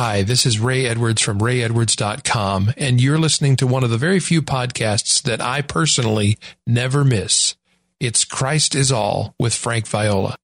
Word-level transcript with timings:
Hi, 0.00 0.22
this 0.22 0.46
is 0.46 0.60
Ray 0.60 0.86
Edwards 0.86 1.20
from 1.20 1.40
rayedwards.com, 1.40 2.74
and 2.76 3.00
you're 3.00 3.18
listening 3.18 3.56
to 3.56 3.66
one 3.66 3.82
of 3.82 3.90
the 3.90 3.98
very 3.98 4.20
few 4.20 4.42
podcasts 4.42 5.20
that 5.22 5.40
I 5.40 5.60
personally 5.60 6.38
never 6.68 7.02
miss. 7.02 7.56
It's 7.98 8.24
Christ 8.24 8.76
is 8.76 8.92
All 8.92 9.34
with 9.40 9.52
Frank 9.52 9.88
Viola. 9.88 10.36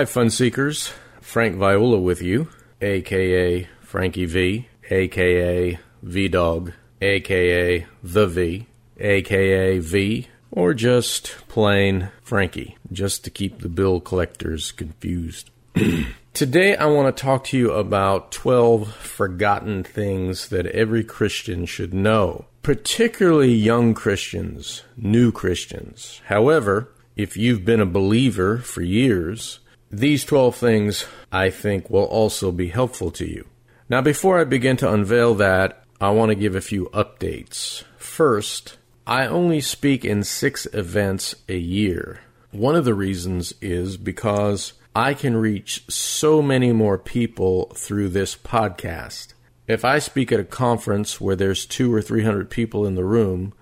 Hi, 0.00 0.06
fun 0.06 0.30
seekers. 0.30 0.94
Frank 1.20 1.56
Viola 1.56 1.98
with 1.98 2.22
you, 2.22 2.48
aka 2.80 3.68
Frankie 3.82 4.24
V, 4.24 4.66
aka 4.88 5.78
V 6.02 6.28
Dog, 6.28 6.72
aka 7.02 7.86
The 8.02 8.26
V, 8.26 8.66
aka 8.98 9.78
V, 9.78 10.28
or 10.50 10.72
just 10.72 11.36
plain 11.48 12.08
Frankie, 12.22 12.78
just 12.90 13.24
to 13.24 13.30
keep 13.30 13.58
the 13.58 13.68
bill 13.68 14.00
collectors 14.00 14.72
confused. 14.72 15.50
Today, 16.32 16.76
I 16.76 16.86
want 16.86 17.14
to 17.14 17.22
talk 17.22 17.44
to 17.48 17.58
you 17.58 17.70
about 17.72 18.32
12 18.32 18.94
forgotten 18.94 19.84
things 19.84 20.48
that 20.48 20.64
every 20.68 21.04
Christian 21.04 21.66
should 21.66 21.92
know, 21.92 22.46
particularly 22.62 23.52
young 23.52 23.92
Christians, 23.92 24.82
new 24.96 25.30
Christians. 25.30 26.22
However, 26.24 26.88
if 27.16 27.36
you've 27.36 27.66
been 27.66 27.80
a 27.80 27.86
believer 27.86 28.56
for 28.56 28.80
years, 28.80 29.59
these 29.90 30.24
12 30.24 30.54
things 30.54 31.04
I 31.32 31.50
think 31.50 31.90
will 31.90 32.04
also 32.04 32.52
be 32.52 32.68
helpful 32.68 33.10
to 33.12 33.26
you. 33.26 33.46
Now, 33.88 34.00
before 34.00 34.38
I 34.38 34.44
begin 34.44 34.76
to 34.78 34.92
unveil 34.92 35.34
that, 35.34 35.82
I 36.00 36.10
want 36.10 36.30
to 36.30 36.36
give 36.36 36.54
a 36.54 36.60
few 36.60 36.86
updates. 36.94 37.82
First, 37.98 38.76
I 39.04 39.26
only 39.26 39.60
speak 39.60 40.04
in 40.04 40.22
six 40.22 40.68
events 40.72 41.34
a 41.48 41.58
year. 41.58 42.20
One 42.52 42.76
of 42.76 42.84
the 42.84 42.94
reasons 42.94 43.52
is 43.60 43.96
because 43.96 44.74
I 44.94 45.12
can 45.14 45.36
reach 45.36 45.84
so 45.88 46.40
many 46.40 46.72
more 46.72 46.96
people 46.96 47.72
through 47.74 48.10
this 48.10 48.36
podcast. 48.36 49.34
If 49.66 49.84
I 49.84 49.98
speak 49.98 50.30
at 50.30 50.40
a 50.40 50.44
conference 50.44 51.20
where 51.20 51.36
there's 51.36 51.66
two 51.66 51.92
or 51.92 52.00
three 52.00 52.22
hundred 52.22 52.48
people 52.48 52.86
in 52.86 52.94
the 52.94 53.04
room, 53.04 53.54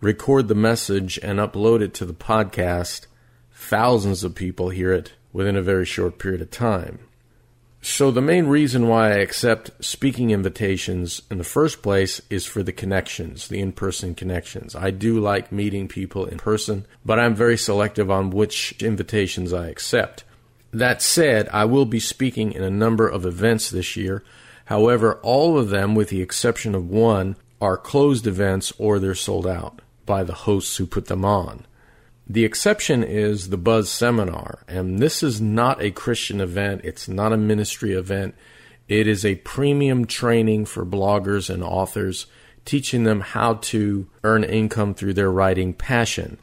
record 0.00 0.48
the 0.48 0.54
message, 0.54 1.18
and 1.22 1.38
upload 1.38 1.82
it 1.82 1.92
to 1.94 2.06
the 2.06 2.14
podcast, 2.14 3.06
thousands 3.52 4.24
of 4.24 4.34
people 4.34 4.70
hear 4.70 4.92
it 4.92 5.12
within 5.36 5.54
a 5.54 5.60
very 5.60 5.84
short 5.84 6.18
period 6.18 6.40
of 6.40 6.50
time. 6.50 6.98
So, 7.82 8.10
the 8.10 8.22
main 8.22 8.46
reason 8.46 8.88
why 8.88 9.10
I 9.10 9.18
accept 9.18 9.70
speaking 9.84 10.30
invitations 10.30 11.20
in 11.30 11.36
the 11.36 11.44
first 11.44 11.82
place 11.82 12.22
is 12.30 12.46
for 12.46 12.62
the 12.62 12.72
connections, 12.72 13.46
the 13.46 13.60
in 13.60 13.72
person 13.72 14.14
connections. 14.14 14.74
I 14.74 14.90
do 14.90 15.20
like 15.20 15.52
meeting 15.52 15.88
people 15.88 16.24
in 16.24 16.38
person, 16.38 16.86
but 17.04 17.20
I'm 17.20 17.34
very 17.34 17.58
selective 17.58 18.10
on 18.10 18.30
which 18.30 18.74
invitations 18.82 19.52
I 19.52 19.68
accept. 19.68 20.24
That 20.72 21.02
said, 21.02 21.50
I 21.52 21.66
will 21.66 21.84
be 21.84 22.00
speaking 22.00 22.52
in 22.52 22.62
a 22.62 22.70
number 22.70 23.06
of 23.06 23.26
events 23.26 23.68
this 23.68 23.94
year. 23.94 24.24
However, 24.64 25.20
all 25.22 25.58
of 25.58 25.68
them, 25.68 25.94
with 25.94 26.08
the 26.08 26.22
exception 26.22 26.74
of 26.74 26.88
one, 26.88 27.36
are 27.60 27.76
closed 27.76 28.26
events 28.26 28.72
or 28.78 28.98
they're 28.98 29.14
sold 29.14 29.46
out 29.46 29.82
by 30.06 30.24
the 30.24 30.32
hosts 30.48 30.78
who 30.78 30.86
put 30.86 31.06
them 31.06 31.26
on. 31.26 31.66
The 32.28 32.44
exception 32.44 33.04
is 33.04 33.50
the 33.50 33.56
Buzz 33.56 33.88
Seminar, 33.88 34.64
and 34.66 34.98
this 34.98 35.22
is 35.22 35.40
not 35.40 35.80
a 35.80 35.92
Christian 35.92 36.40
event, 36.40 36.80
it's 36.82 37.06
not 37.06 37.32
a 37.32 37.36
ministry 37.36 37.92
event. 37.92 38.34
It 38.88 39.06
is 39.06 39.24
a 39.24 39.36
premium 39.36 40.06
training 40.06 40.64
for 40.64 40.84
bloggers 40.84 41.48
and 41.48 41.62
authors, 41.62 42.26
teaching 42.64 43.04
them 43.04 43.20
how 43.20 43.54
to 43.54 44.08
earn 44.24 44.42
income 44.42 44.92
through 44.94 45.14
their 45.14 45.30
writing 45.30 45.72
passion. 45.72 46.38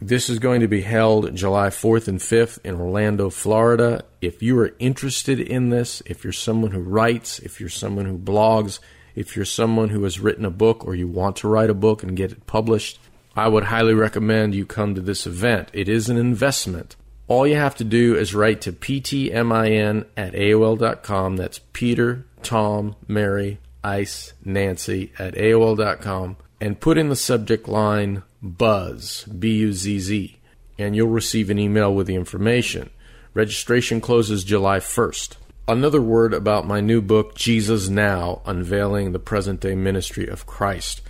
This 0.00 0.30
is 0.30 0.38
going 0.38 0.60
to 0.60 0.68
be 0.68 0.80
held 0.80 1.34
July 1.34 1.68
4th 1.68 2.08
and 2.08 2.20
5th 2.20 2.58
in 2.64 2.76
Orlando, 2.76 3.28
Florida. 3.28 4.04
If 4.22 4.42
you 4.42 4.58
are 4.60 4.74
interested 4.78 5.40
in 5.40 5.68
this, 5.68 6.02
if 6.06 6.24
you're 6.24 6.32
someone 6.32 6.70
who 6.70 6.80
writes, 6.80 7.38
if 7.40 7.60
you're 7.60 7.68
someone 7.68 8.06
who 8.06 8.16
blogs, 8.16 8.78
if 9.14 9.36
you're 9.36 9.44
someone 9.44 9.90
who 9.90 10.04
has 10.04 10.20
written 10.20 10.44
a 10.44 10.50
book 10.50 10.86
or 10.86 10.94
you 10.94 11.08
want 11.08 11.36
to 11.36 11.48
write 11.48 11.68
a 11.68 11.74
book 11.74 12.02
and 12.02 12.16
get 12.16 12.32
it 12.32 12.46
published, 12.46 12.98
I 13.38 13.46
would 13.46 13.64
highly 13.64 13.94
recommend 13.94 14.56
you 14.56 14.66
come 14.66 14.96
to 14.96 15.00
this 15.00 15.24
event. 15.24 15.68
It 15.72 15.88
is 15.88 16.08
an 16.08 16.16
investment. 16.16 16.96
All 17.28 17.46
you 17.46 17.54
have 17.54 17.76
to 17.76 17.84
do 17.84 18.16
is 18.16 18.34
write 18.34 18.60
to 18.62 18.72
ptmin 18.72 20.06
at 20.16 20.32
AOL.com. 20.32 21.36
That's 21.36 21.60
Peter, 21.72 22.26
Tom, 22.42 22.96
Mary, 23.06 23.60
Ice, 23.84 24.32
Nancy 24.44 25.12
at 25.20 25.34
AOL.com 25.34 26.36
and 26.60 26.80
put 26.80 26.98
in 26.98 27.10
the 27.10 27.14
subject 27.14 27.68
line 27.68 28.24
BUZZ, 28.42 29.26
B 29.38 29.58
U 29.58 29.72
Z 29.72 30.00
Z, 30.00 30.40
and 30.76 30.96
you'll 30.96 31.06
receive 31.06 31.48
an 31.48 31.60
email 31.60 31.94
with 31.94 32.08
the 32.08 32.16
information. 32.16 32.90
Registration 33.34 34.00
closes 34.00 34.42
July 34.42 34.80
1st. 34.80 35.36
Another 35.68 36.02
word 36.02 36.34
about 36.34 36.66
my 36.66 36.80
new 36.80 37.00
book, 37.00 37.36
Jesus 37.36 37.88
Now 37.88 38.42
Unveiling 38.46 39.12
the 39.12 39.20
Present 39.20 39.60
Day 39.60 39.76
Ministry 39.76 40.26
of 40.26 40.44
Christ. 40.44 41.02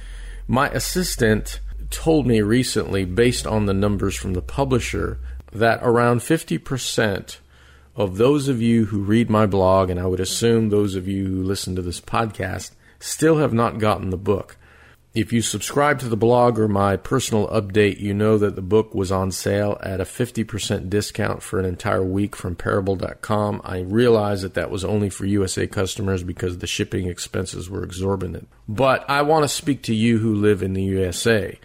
My 0.47 0.69
assistant 0.69 1.61
told 1.91 2.27
me 2.27 2.41
recently, 2.41 3.05
based 3.05 3.47
on 3.47 3.67
the 3.67 3.75
numbers 3.75 4.17
from 4.17 4.35
the 4.35 4.43
publisher, 4.43 5.19
that 5.53 5.81
around 5.83 6.21
50% 6.21 7.39
of 7.97 8.17
those 8.17 8.49
of 8.49 8.63
you 8.63 8.87
who 8.87 9.01
read 9.01 9.29
my 9.29 9.47
blog, 9.47 9.91
and 9.91 9.99
I 9.99 10.07
would 10.07 10.21
assume 10.21 10.69
those 10.69 10.95
of 10.95 11.09
you 11.09 11.27
who 11.27 11.43
listen 11.43 11.75
to 11.77 11.83
this 11.83 12.01
podcast, 12.01 12.73
still 13.01 13.39
have 13.39 13.53
not 13.53 13.79
gotten 13.79 14.11
the 14.11 14.17
book. 14.17 14.57
If 15.15 15.33
you 15.33 15.43
subscribe 15.43 15.99
to 16.01 16.09
the 16.09 16.17
blog 16.17 16.61
or 16.61 16.69
my 16.69 16.97
personal 16.97 17.49
update, 17.49 17.99
you 17.99 18.15
know 18.15 18.39
that 18.39 18.55
the 18.55 18.63
book 18.63 18.95
was 18.95 19.11
on 19.11 19.33
sale 19.33 19.77
at 19.83 20.01
a 20.01 20.05
50% 20.05 20.89
discount 20.89 21.43
for 21.43 21.59
an 21.59 21.65
entire 21.65 22.05
week 22.05 22.37
from 22.37 22.55
Parable.com. 22.55 23.61
I 23.65 23.81
realize 23.81 24.43
that 24.43 24.55
that 24.55 24.71
was 24.71 24.85
only 24.85 25.11
for 25.11 25.25
USA 25.25 25.67
customers 25.67 26.23
because 26.23 26.59
the 26.59 26.69
shipping 26.69 27.09
expenses 27.09 27.69
were 27.69 27.83
exorbitant. 27.83 28.49
But 28.69 29.09
I 29.11 29.23
want 29.23 29.43
to 29.43 29.49
speak 29.49 29.83
to 29.85 29.95
you 29.95 30.19
who 30.19 30.35
live 30.35 30.63
in 30.63 30.75
the 30.75 30.85
USA. 30.85 31.59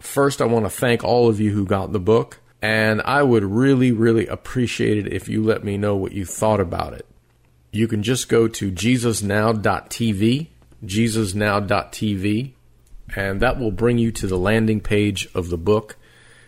First, 0.00 0.40
I 0.40 0.44
want 0.44 0.64
to 0.64 0.70
thank 0.70 1.02
all 1.02 1.28
of 1.28 1.40
you 1.40 1.52
who 1.52 1.66
got 1.66 1.92
the 1.92 1.98
book, 1.98 2.38
and 2.62 3.02
I 3.02 3.22
would 3.22 3.44
really, 3.44 3.90
really 3.90 4.26
appreciate 4.26 4.98
it 4.98 5.12
if 5.12 5.28
you 5.28 5.42
let 5.42 5.64
me 5.64 5.76
know 5.76 5.96
what 5.96 6.12
you 6.12 6.24
thought 6.24 6.60
about 6.60 6.94
it. 6.94 7.06
You 7.72 7.88
can 7.88 8.02
just 8.02 8.28
go 8.28 8.46
to 8.48 8.70
jesusnow.tv, 8.70 10.46
jesusnow.tv, 10.84 12.52
and 13.16 13.40
that 13.40 13.58
will 13.58 13.70
bring 13.72 13.98
you 13.98 14.12
to 14.12 14.26
the 14.26 14.38
landing 14.38 14.80
page 14.80 15.28
of 15.34 15.50
the 15.50 15.58
book. 15.58 15.96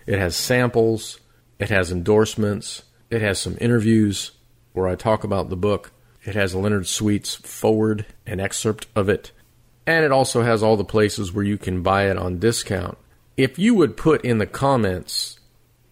It 0.07 0.19
has 0.19 0.37
samples, 0.37 1.19
it 1.59 1.71
has 1.71 1.91
endorsements, 1.91 2.85
it 3.11 3.21
has 3.21 3.41
some 3.41 3.57
interviews 3.61 4.31
where 4.73 4.87
I 4.87 4.95
talk 4.95 5.25
about 5.25 5.51
the 5.51 5.57
book. 5.57 5.93
It 6.23 6.35
has 6.35 6.55
Leonard 6.55 6.87
Sweet's 6.87 7.35
foreword, 7.35 8.07
an 8.27 8.41
excerpt 8.41 8.87
of 8.95 9.09
it, 9.09 9.33
and 9.87 10.05
it 10.05 10.13
also 10.13 10.43
has 10.43 10.63
all 10.63 10.77
the 10.77 10.85
places 10.85 11.33
where 11.33 11.45
you 11.45 11.59
can 11.59 11.83
buy 11.83 12.11
it 12.11 12.17
on 12.17 12.39
discount 12.39 12.99
if 13.43 13.59
you 13.59 13.75
would 13.75 13.97
put 13.97 14.25
in 14.25 14.39
the 14.39 14.47
comments 14.47 15.41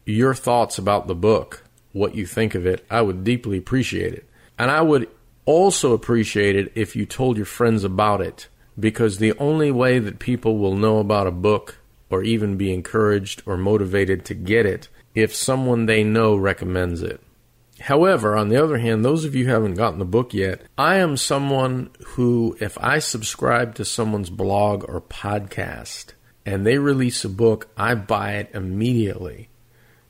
your 0.05 0.35
thoughts 0.35 0.79
about 0.79 1.07
the 1.07 1.15
book, 1.15 1.65
what 1.93 2.15
you 2.15 2.27
think 2.27 2.55
of 2.55 2.67
it, 2.67 2.85
I 2.91 3.03
would 3.03 3.25
deeply 3.25 3.59
appreciate 3.59 4.15
it. 4.15 4.29
And 4.59 4.71
I 4.71 4.83
would 4.83 5.09
also 5.45 5.93
appreciate 5.93 6.57
it 6.57 6.73
if 6.75 6.95
you 6.95 7.07
told 7.07 7.37
your 7.37 7.47
friends 7.47 7.85
about 7.85 8.21
it, 8.21 8.49
because 8.79 9.19
the 9.19 9.37
only 9.39 9.71
way 9.71 9.99
that 9.99 10.19
people 10.19 10.59
will 10.59 10.77
know 10.77 10.99
about 10.99 11.27
a 11.27 11.33
book 11.33 11.79
or 12.11 12.23
even 12.23 12.57
be 12.57 12.73
encouraged 12.73 13.43
or 13.47 13.57
motivated 13.57 14.25
to 14.27 14.35
get 14.35 14.67
it 14.67 14.89
if 15.15 15.35
someone 15.35 15.87
they 15.87 16.05
know 16.05 16.37
recommends 16.37 17.03
it. 17.03 17.21
However, 17.81 18.37
on 18.37 18.49
the 18.49 18.63
other 18.63 18.79
hand, 18.79 19.05
those 19.05 19.25
of 19.25 19.35
you 19.35 19.47
who 19.47 19.53
haven't 19.53 19.75
gotten 19.75 19.99
the 19.99 20.05
book 20.05 20.35
yet, 20.35 20.63
I 20.77 20.97
am 20.97 21.17
someone 21.17 21.91
who, 22.09 22.57
if 22.61 22.77
I 22.79 22.99
subscribe 22.99 23.75
to 23.77 23.85
someone's 23.85 24.31
blog 24.31 24.85
or 24.89 25.01
podcast 25.01 26.13
and 26.49 26.65
they 26.65 26.79
release 26.79 27.27
a 27.27 27.29
book, 27.29 27.69
I 27.77 27.95
buy 27.95 28.37
it 28.37 28.51
immediately. 28.55 29.51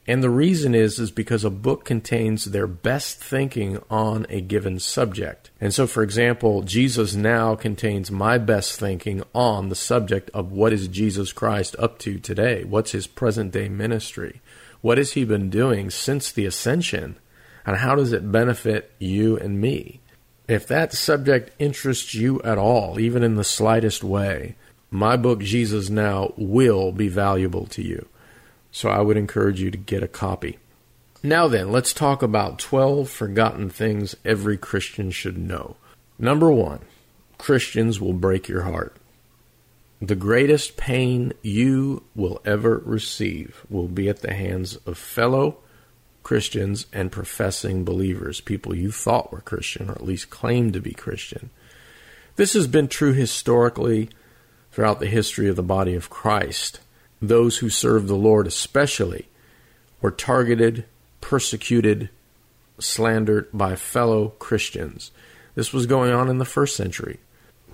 And 0.07 0.23
the 0.23 0.31
reason 0.31 0.73
is 0.73 1.01
is 1.01 1.11
because 1.11 1.43
a 1.43 1.51
book 1.51 1.85
contains 1.85 2.45
their 2.45 2.69
best 2.69 3.23
thinking 3.23 3.83
on 3.91 4.25
a 4.31 4.41
given 4.41 4.79
subject. 4.79 5.51
And 5.61 5.75
so 5.75 5.89
for 5.89 6.05
example, 6.05 6.63
Jesus 6.63 7.17
now 7.17 7.57
contains 7.57 8.13
my 8.13 8.39
best 8.39 8.79
thinking 8.79 9.25
on 9.35 9.69
the 9.69 9.75
subject 9.75 10.31
of 10.33 10.53
what 10.53 10.73
is 10.73 10.87
Jesus 10.87 11.33
Christ 11.33 11.75
up 11.77 11.99
to 12.01 12.21
today? 12.21 12.63
What's 12.63 12.93
his 12.93 13.09
present 13.09 13.51
day 13.51 13.69
ministry? 13.69 14.41
What 14.81 14.97
has 14.97 15.15
he 15.15 15.25
been 15.25 15.51
doing 15.51 15.91
since 15.91 16.31
the 16.31 16.47
ascension? 16.47 17.17
And 17.67 17.79
how 17.79 17.97
does 17.97 18.13
it 18.13 18.31
benefit 18.31 18.93
you 19.01 19.37
and 19.37 19.61
me? 19.61 20.01
If 20.47 20.69
that 20.69 20.93
subject 20.93 21.51
interests 21.59 22.15
you 22.15 22.41
at 22.43 22.59
all, 22.59 23.01
even 23.01 23.25
in 23.25 23.35
the 23.35 23.45
slightest 23.45 24.05
way, 24.05 24.55
my 24.91 25.17
book 25.17 25.41
Jesus 25.41 25.91
Now 25.91 26.33
will 26.37 26.93
be 26.93 27.09
valuable 27.09 27.67
to 27.67 27.83
you. 27.83 28.09
So 28.71 28.89
I 28.89 29.01
would 29.01 29.17
encourage 29.17 29.61
you 29.61 29.71
to 29.71 29.79
get 29.79 30.03
a 30.03 30.09
copy. 30.09 30.59
Now 31.23 31.49
then, 31.49 31.73
let's 31.73 31.93
talk 31.93 32.23
about 32.23 32.59
12 32.59 33.09
forgotten 33.09 33.71
things 33.71 34.15
every 34.25 34.57
Christian 34.57 35.11
should 35.11 35.37
know. 35.37 35.77
Number 36.19 36.51
one, 36.51 36.81
Christians 37.39 38.01
will 38.01 38.13
break 38.13 38.49
your 38.49 38.63
heart. 38.63 38.97
The 40.01 40.15
greatest 40.15 40.77
pain 40.77 41.33
you 41.43 42.05
will 42.15 42.41
ever 42.45 42.81
receive 42.85 43.65
will 43.69 43.89
be 43.89 44.09
at 44.09 44.21
the 44.21 44.33
hands 44.33 44.77
of 44.87 44.97
fellow 44.97 45.59
Christians 46.23 46.87
and 46.93 47.11
professing 47.11 47.85
believers, 47.85 48.41
people 48.41 48.75
you 48.75 48.93
thought 48.93 49.33
were 49.33 49.41
Christian 49.41 49.89
or 49.89 49.93
at 49.93 50.05
least 50.05 50.31
claimed 50.31 50.75
to 50.75 50.81
be 50.81 50.93
Christian. 50.93 51.51
This 52.37 52.53
has 52.53 52.69
been 52.69 52.87
true 52.87 53.13
historically 53.13 54.11
throughout 54.73 55.01
the 55.01 55.07
history 55.07 55.49
of 55.49 55.57
the 55.57 55.63
body 55.63 55.95
of 55.95 56.11
Christ 56.11 56.81
those 57.21 57.59
who 57.59 57.69
served 57.69 58.09
the 58.09 58.15
Lord 58.15 58.47
especially 58.47 59.27
were 60.01 60.11
targeted, 60.11 60.85
persecuted, 61.21 62.11
slandered 62.79 63.49
by 63.53 63.75
fellow 63.75 64.29
Christians. 64.39 65.11
This 65.55 65.73
was 65.73 65.87
going 65.87 66.13
on 66.13 66.29
in 66.29 66.39
the 66.39 66.45
first 66.45 66.77
century. 66.77 67.19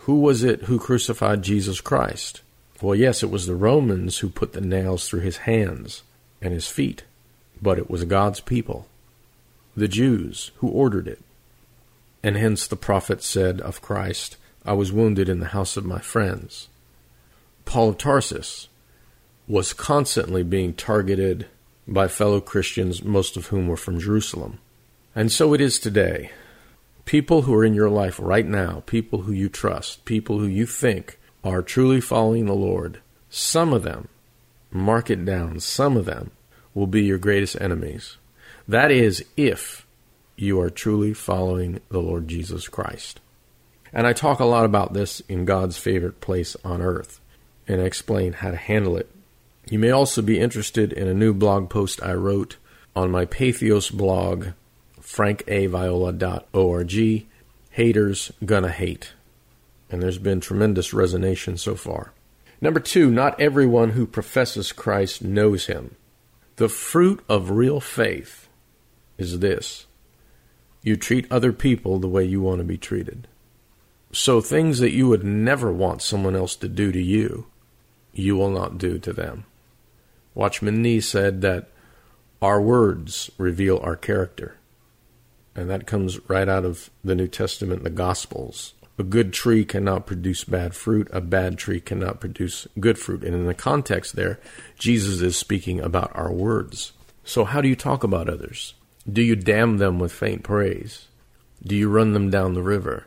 Who 0.01 0.21
was 0.21 0.43
it 0.43 0.63
who 0.63 0.79
crucified 0.79 1.43
Jesus 1.43 1.81
Christ? 1.81 2.41
Well, 2.81 2.95
yes, 2.95 3.23
it 3.23 3.31
was 3.31 3.47
the 3.47 3.55
Romans 3.55 4.19
who 4.19 4.29
put 4.29 4.53
the 4.53 4.61
nails 4.61 5.09
through 5.09 5.21
his 5.21 5.39
hands 5.39 6.03
and 6.41 6.53
his 6.53 6.69
feet, 6.69 7.05
but 7.61 7.79
it 7.79 7.91
was 7.91 8.05
God's 8.05 8.41
people, 8.41 8.87
the 9.77 9.89
Jews, 9.89 10.51
who 10.57 10.69
ordered 10.69 11.07
it. 11.07 11.21
And 12.23 12.37
hence 12.37 12.67
the 12.67 12.77
prophet 12.77 13.23
said 13.23 13.61
of 13.61 13.83
Christ, 13.83 14.37
I 14.65 14.73
was 14.73 14.93
wounded 14.93 15.29
in 15.29 15.41
the 15.41 15.47
house 15.47 15.77
of 15.77 15.85
my 15.85 15.99
friends. 15.99 16.69
Paul 17.65 17.91
of 17.91 17.99
Tarsus, 17.99 18.69
was 19.47 19.73
constantly 19.73 20.43
being 20.43 20.75
targeted 20.75 21.47
by 21.87 22.09
fellow 22.09 22.41
Christians, 22.41 23.03
most 23.03 23.37
of 23.37 23.47
whom 23.47 23.69
were 23.69 23.77
from 23.77 24.01
Jerusalem. 24.01 24.59
And 25.15 25.31
so 25.31 25.55
it 25.55 25.61
is 25.61 25.79
today. 25.79 26.31
People 27.05 27.43
who 27.43 27.55
are 27.55 27.65
in 27.65 27.75
your 27.75 27.91
life 27.91 28.19
right 28.21 28.47
now, 28.47 28.83
people 28.87 29.23
who 29.23 29.33
you 29.33 29.49
trust, 29.49 30.05
people 30.05 30.39
who 30.39 30.47
you 30.47 30.65
think 30.65 31.19
are 31.45 31.63
truly 31.63 32.01
following 32.01 32.47
the 32.47 32.55
Lord, 32.55 33.01
some 33.29 33.73
of 33.73 33.83
them, 33.83 34.09
mark 34.71 35.11
it 35.11 35.25
down, 35.25 35.61
some 35.61 35.97
of 35.97 36.07
them 36.07 36.31
will 36.73 36.87
be 36.87 37.03
your 37.05 37.19
greatest 37.19 37.61
enemies. 37.61 38.17
That 38.67 38.91
is, 38.91 39.25
if 39.37 39.87
you 40.37 40.61
are 40.61 40.71
truly 40.71 41.13
following 41.13 41.81
the 41.91 42.01
Lord 42.01 42.27
Jesus 42.29 42.67
Christ. 42.69 43.21
And 43.93 44.07
I 44.07 44.13
talk 44.13 44.41
a 44.41 44.45
lot 44.45 44.65
about 44.65 44.95
this 44.95 45.21
in 45.29 45.45
God's 45.45 45.77
favorite 45.77 46.21
place 46.21 46.57
on 46.65 46.83
earth, 46.83 47.21
and 47.67 47.81
I 47.81 47.85
explain 47.85 48.35
how 48.35 48.51
to 48.51 48.57
handle 48.57 48.97
it 48.97 49.11
you 49.71 49.79
may 49.79 49.91
also 49.91 50.21
be 50.21 50.39
interested 50.39 50.93
in 50.93 51.09
a 51.09 51.15
new 51.15 51.33
blog 51.33 51.71
post 51.71 52.03
I 52.03 52.13
wrote 52.15 52.59
on 52.95 53.11
my 53.11 53.25
Patheos 53.25 53.91
blog, 53.91 54.49
frankviola.org. 55.01 57.27
Haters 57.71 58.33
gonna 58.45 58.71
hate. 58.71 59.15
And 59.91 60.03
there's 60.03 60.19
been 60.19 60.41
tremendous 60.41 60.93
resonation 60.93 61.59
so 61.59 61.75
far. 61.75 62.13
Number 62.61 62.81
two, 62.81 63.11
not 63.11 63.41
everyone 63.41 63.91
who 63.91 64.07
professes 64.07 64.71
Christ 64.71 65.23
knows 65.23 65.67
him. 65.67 65.97
The 66.57 66.69
fruit 66.69 67.25
of 67.29 67.51
real 67.51 67.81
faith 67.81 68.49
is 69.19 69.41
this 69.41 69.87
you 70.83 70.97
treat 70.97 71.27
other 71.31 71.53
people 71.53 71.99
the 71.99 72.09
way 72.09 72.25
you 72.25 72.43
want 72.43 72.59
to 72.59 72.65
be 72.65 72.77
treated. 72.77 73.27
So 74.13 74.43
things 74.43 74.81
that 74.81 74.93
you 74.93 75.09
would 75.09 75.25
never 75.25 75.73
want 75.73 76.03
someone 76.03 76.37
else 76.37 76.55
to 76.57 76.69
do 76.69 76.93
to 76.93 77.03
you, 77.03 77.47
you 78.15 78.37
will 78.37 78.51
not 78.51 78.79
do 78.79 78.99
to 78.99 79.13
them. 79.13 79.45
Watchman 80.35 80.83
Nee 80.83 81.01
said 81.01 81.43
that 81.43 81.69
our 82.43 82.61
words 82.61 83.31
reveal 83.39 83.79
our 83.83 83.97
character. 83.97 84.57
And 85.55 85.71
that 85.71 85.87
comes 85.87 86.19
right 86.29 86.49
out 86.49 86.65
of 86.65 86.91
the 87.05 87.15
New 87.15 87.29
Testament, 87.29 87.85
the 87.85 87.91
Gospels. 87.91 88.75
A 88.99 89.03
good 89.03 89.33
tree 89.33 89.65
cannot 89.65 90.07
produce 90.07 90.45
bad 90.45 90.75
fruit. 90.75 91.09
A 91.13 91.21
bad 91.21 91.59
tree 91.59 91.81
cannot 91.81 92.21
produce 92.21 92.67
good 92.79 92.99
fruit. 92.99 93.25
And 93.25 93.35
in 93.35 93.47
the 93.47 93.55
context 93.55 94.15
there, 94.15 94.41
Jesus 94.79 95.21
is 95.21 95.37
speaking 95.37 95.81
about 95.81 96.11
our 96.15 96.33
words. 96.33 96.93
So, 97.25 97.45
how 97.45 97.61
do 97.61 97.69
you 97.69 97.77
talk 97.77 98.05
about 98.05 98.29
others? 98.29 98.75
Do 99.11 99.23
you 99.23 99.37
damn 99.37 99.79
them 99.79 99.99
with 99.99 100.13
faint 100.13 100.43
praise? 100.43 101.07
Do 101.63 101.75
you 101.75 101.89
run 101.89 102.13
them 102.13 102.31
down 102.31 102.55
the 102.55 102.63
river? 102.63 103.07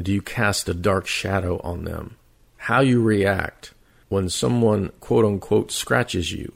Do 0.00 0.12
you 0.12 0.22
cast 0.22 0.68
a 0.68 0.74
dark 0.74 1.06
shadow 1.06 1.60
on 1.62 1.84
them? 1.84 2.16
How 2.56 2.80
you 2.80 3.02
react 3.02 3.74
when 4.10 4.28
someone, 4.28 4.90
quote 4.98 5.24
unquote, 5.24 5.70
scratches 5.70 6.32
you 6.32 6.52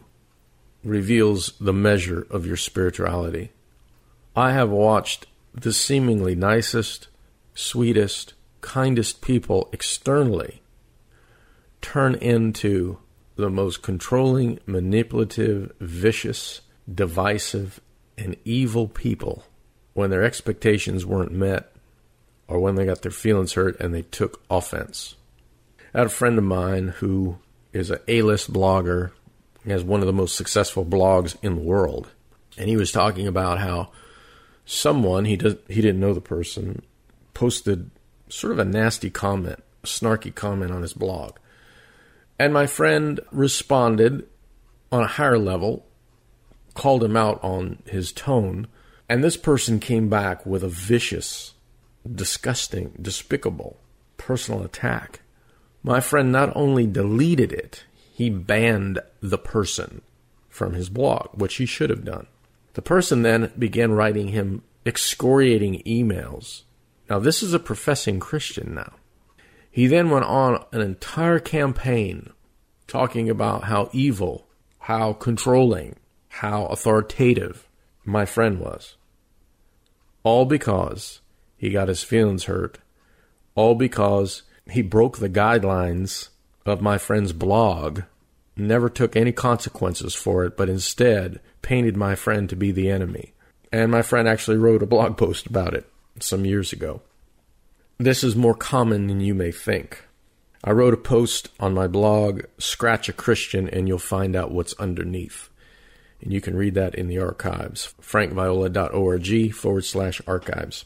reveals 0.82 1.54
the 1.60 1.72
measure 1.72 2.26
of 2.28 2.44
your 2.44 2.56
spirituality. 2.56 3.52
I 4.36 4.52
have 4.52 4.70
watched 4.70 5.26
the 5.54 5.72
seemingly 5.72 6.34
nicest, 6.34 7.06
sweetest, 7.54 8.34
kindest 8.60 9.22
people 9.22 9.70
externally 9.72 10.62
turn 11.80 12.16
into 12.16 12.98
the 13.36 13.48
most 13.48 13.82
controlling, 13.82 14.58
manipulative, 14.66 15.72
vicious, 15.78 16.60
divisive, 16.92 17.80
and 18.18 18.36
evil 18.44 18.88
people 18.88 19.44
when 19.92 20.10
their 20.10 20.24
expectations 20.24 21.06
weren't 21.06 21.30
met 21.30 21.70
or 22.48 22.58
when 22.58 22.74
they 22.74 22.84
got 22.84 23.02
their 23.02 23.12
feelings 23.12 23.52
hurt 23.52 23.78
and 23.78 23.94
they 23.94 24.02
took 24.02 24.42
offense. 24.50 25.14
I 25.94 25.98
had 25.98 26.08
a 26.08 26.10
friend 26.10 26.36
of 26.36 26.44
mine 26.44 26.88
who 26.96 27.38
is 27.74 27.90
an 27.90 27.98
A-list 28.08 28.50
blogger 28.52 29.10
has 29.66 29.82
one 29.82 30.00
of 30.00 30.06
the 30.06 30.12
most 30.12 30.36
successful 30.36 30.84
blogs 30.84 31.36
in 31.42 31.56
the 31.56 31.62
world. 31.62 32.08
And 32.56 32.68
he 32.68 32.76
was 32.76 32.92
talking 32.92 33.26
about 33.26 33.58
how 33.58 33.90
someone, 34.64 35.24
he, 35.24 35.36
does, 35.36 35.56
he 35.68 35.80
didn't 35.80 36.00
know 36.00 36.14
the 36.14 36.20
person, 36.20 36.82
posted 37.32 37.90
sort 38.28 38.52
of 38.52 38.58
a 38.58 38.64
nasty 38.64 39.10
comment, 39.10 39.62
a 39.82 39.86
snarky 39.86 40.34
comment 40.34 40.70
on 40.70 40.82
his 40.82 40.94
blog. 40.94 41.36
And 42.38 42.52
my 42.52 42.66
friend 42.66 43.20
responded 43.32 44.26
on 44.92 45.02
a 45.02 45.08
higher 45.08 45.38
level, 45.38 45.86
called 46.74 47.02
him 47.02 47.16
out 47.16 47.42
on 47.42 47.82
his 47.86 48.12
tone, 48.12 48.66
and 49.08 49.22
this 49.22 49.36
person 49.36 49.80
came 49.80 50.08
back 50.08 50.46
with 50.46 50.62
a 50.62 50.68
vicious, 50.68 51.54
disgusting, 52.10 52.92
despicable 53.00 53.78
personal 54.16 54.62
attack. 54.62 55.20
My 55.86 56.00
friend 56.00 56.32
not 56.32 56.50
only 56.56 56.86
deleted 56.86 57.52
it, 57.52 57.84
he 58.14 58.30
banned 58.30 59.00
the 59.20 59.36
person 59.36 60.00
from 60.48 60.72
his 60.72 60.88
blog, 60.88 61.28
which 61.34 61.56
he 61.56 61.66
should 61.66 61.90
have 61.90 62.06
done. 62.06 62.26
The 62.72 62.82
person 62.82 63.20
then 63.22 63.52
began 63.58 63.92
writing 63.92 64.28
him 64.28 64.62
excoriating 64.86 65.82
emails. 65.86 66.62
Now, 67.10 67.18
this 67.18 67.42
is 67.42 67.52
a 67.52 67.58
professing 67.58 68.18
Christian 68.18 68.74
now. 68.74 68.94
He 69.70 69.86
then 69.86 70.08
went 70.08 70.24
on 70.24 70.64
an 70.72 70.80
entire 70.80 71.38
campaign 71.38 72.30
talking 72.86 73.28
about 73.28 73.64
how 73.64 73.90
evil, 73.92 74.46
how 74.78 75.12
controlling, 75.12 75.96
how 76.28 76.64
authoritative 76.66 77.68
my 78.04 78.24
friend 78.24 78.58
was. 78.58 78.96
All 80.22 80.46
because 80.46 81.20
he 81.58 81.68
got 81.70 81.88
his 81.88 82.02
feelings 82.02 82.44
hurt. 82.44 82.78
All 83.54 83.74
because 83.74 84.44
he 84.70 84.82
broke 84.82 85.18
the 85.18 85.28
guidelines 85.28 86.28
of 86.66 86.80
my 86.80 86.98
friend's 86.98 87.32
blog 87.32 88.02
never 88.56 88.88
took 88.88 89.16
any 89.16 89.32
consequences 89.32 90.14
for 90.14 90.44
it, 90.44 90.56
but 90.56 90.68
instead 90.68 91.40
painted 91.62 91.96
my 91.96 92.14
friend 92.14 92.48
to 92.48 92.56
be 92.56 92.70
the 92.70 92.90
enemy. 92.90 93.32
And 93.72 93.90
my 93.90 94.02
friend 94.02 94.28
actually 94.28 94.58
wrote 94.58 94.82
a 94.82 94.86
blog 94.86 95.16
post 95.16 95.46
about 95.46 95.74
it 95.74 95.88
some 96.20 96.44
years 96.44 96.72
ago. 96.72 97.02
This 97.98 98.22
is 98.22 98.36
more 98.36 98.54
common 98.54 99.06
than 99.06 99.20
you 99.20 99.34
may 99.34 99.50
think. 99.50 100.04
I 100.62 100.70
wrote 100.70 100.94
a 100.94 100.98
post 100.98 101.48
on 101.60 101.74
my 101.74 101.86
blog, 101.86 102.42
Scratch 102.58 103.08
a 103.08 103.12
Christian, 103.12 103.68
and 103.68 103.86
you'll 103.86 103.98
find 103.98 104.34
out 104.34 104.52
what's 104.52 104.74
underneath. 104.74 105.50
And 106.20 106.32
you 106.32 106.40
can 106.40 106.56
read 106.56 106.74
that 106.74 106.94
in 106.94 107.08
the 107.08 107.18
archives, 107.18 107.94
frankviola.org 108.00 109.54
forward 109.54 109.84
slash 109.84 110.22
archives. 110.26 110.84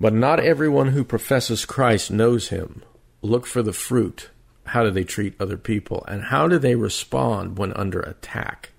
But 0.00 0.14
not 0.14 0.40
everyone 0.40 0.88
who 0.88 1.04
professes 1.04 1.66
Christ 1.66 2.10
knows 2.10 2.48
him. 2.48 2.82
Look 3.22 3.46
for 3.46 3.62
the 3.62 3.72
fruit. 3.72 4.30
How 4.66 4.84
do 4.84 4.90
they 4.90 5.04
treat 5.04 5.34
other 5.40 5.56
people? 5.56 6.04
And 6.08 6.24
how 6.24 6.48
do 6.48 6.58
they 6.58 6.74
respond 6.74 7.58
when 7.58 7.72
under 7.74 8.00
attack? 8.00 8.70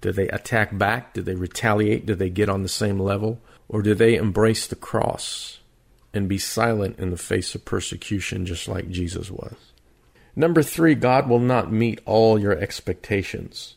Do 0.00 0.12
they 0.12 0.28
attack 0.28 0.76
back? 0.76 1.14
Do 1.14 1.22
they 1.22 1.34
retaliate? 1.34 2.06
Do 2.06 2.14
they 2.14 2.30
get 2.30 2.48
on 2.48 2.62
the 2.62 2.68
same 2.68 2.98
level? 2.98 3.40
Or 3.68 3.82
do 3.82 3.94
they 3.94 4.16
embrace 4.16 4.66
the 4.66 4.76
cross 4.76 5.60
and 6.12 6.28
be 6.28 6.38
silent 6.38 6.98
in 6.98 7.10
the 7.10 7.16
face 7.16 7.54
of 7.54 7.64
persecution 7.64 8.46
just 8.46 8.68
like 8.68 8.90
Jesus 8.90 9.30
was? 9.30 9.56
Number 10.34 10.62
three, 10.62 10.94
God 10.94 11.28
will 11.28 11.40
not 11.40 11.72
meet 11.72 12.00
all 12.04 12.38
your 12.38 12.56
expectations. 12.56 13.76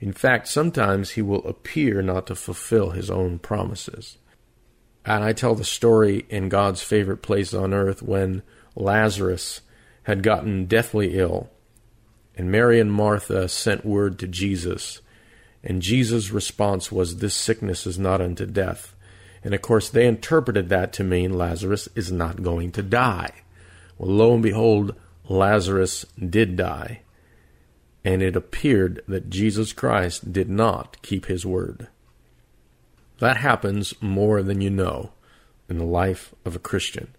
In 0.00 0.12
fact, 0.12 0.48
sometimes 0.48 1.10
he 1.10 1.22
will 1.22 1.46
appear 1.46 2.00
not 2.00 2.26
to 2.28 2.34
fulfill 2.34 2.90
his 2.90 3.10
own 3.10 3.38
promises. 3.38 4.16
And 5.04 5.24
I 5.24 5.32
tell 5.32 5.54
the 5.54 5.64
story 5.64 6.24
in 6.28 6.48
God's 6.48 6.82
favorite 6.82 7.22
place 7.22 7.52
on 7.52 7.74
earth 7.74 8.02
when 8.02 8.42
Lazarus 8.74 9.60
had 10.04 10.22
gotten 10.22 10.66
deathly 10.66 11.18
ill, 11.18 11.50
and 12.36 12.50
Mary 12.50 12.80
and 12.80 12.92
Martha 12.92 13.48
sent 13.48 13.84
word 13.84 14.18
to 14.18 14.26
Jesus, 14.26 15.00
and 15.62 15.82
Jesus' 15.82 16.30
response 16.30 16.90
was, 16.90 17.16
This 17.16 17.34
sickness 17.34 17.86
is 17.86 17.98
not 17.98 18.20
unto 18.20 18.46
death. 18.46 18.94
And 19.42 19.54
of 19.54 19.62
course, 19.62 19.88
they 19.88 20.06
interpreted 20.06 20.68
that 20.68 20.92
to 20.94 21.04
mean 21.04 21.36
Lazarus 21.36 21.88
is 21.94 22.12
not 22.12 22.42
going 22.42 22.72
to 22.72 22.82
die. 22.82 23.32
Well, 23.98 24.10
lo 24.10 24.34
and 24.34 24.42
behold, 24.42 24.94
Lazarus 25.28 26.06
did 26.18 26.56
die 26.56 27.00
and 28.04 28.22
it 28.22 28.36
appeared 28.36 29.02
that 29.06 29.30
Jesus 29.30 29.72
Christ 29.72 30.32
did 30.32 30.48
not 30.48 31.00
keep 31.02 31.26
his 31.26 31.44
word. 31.44 31.88
That 33.18 33.36
happens 33.36 33.94
more 34.00 34.42
than 34.42 34.60
you 34.60 34.70
know 34.70 35.12
in 35.68 35.78
the 35.78 35.84
life 35.84 36.34
of 36.44 36.56
a 36.56 36.60
Christian. 36.60 37.14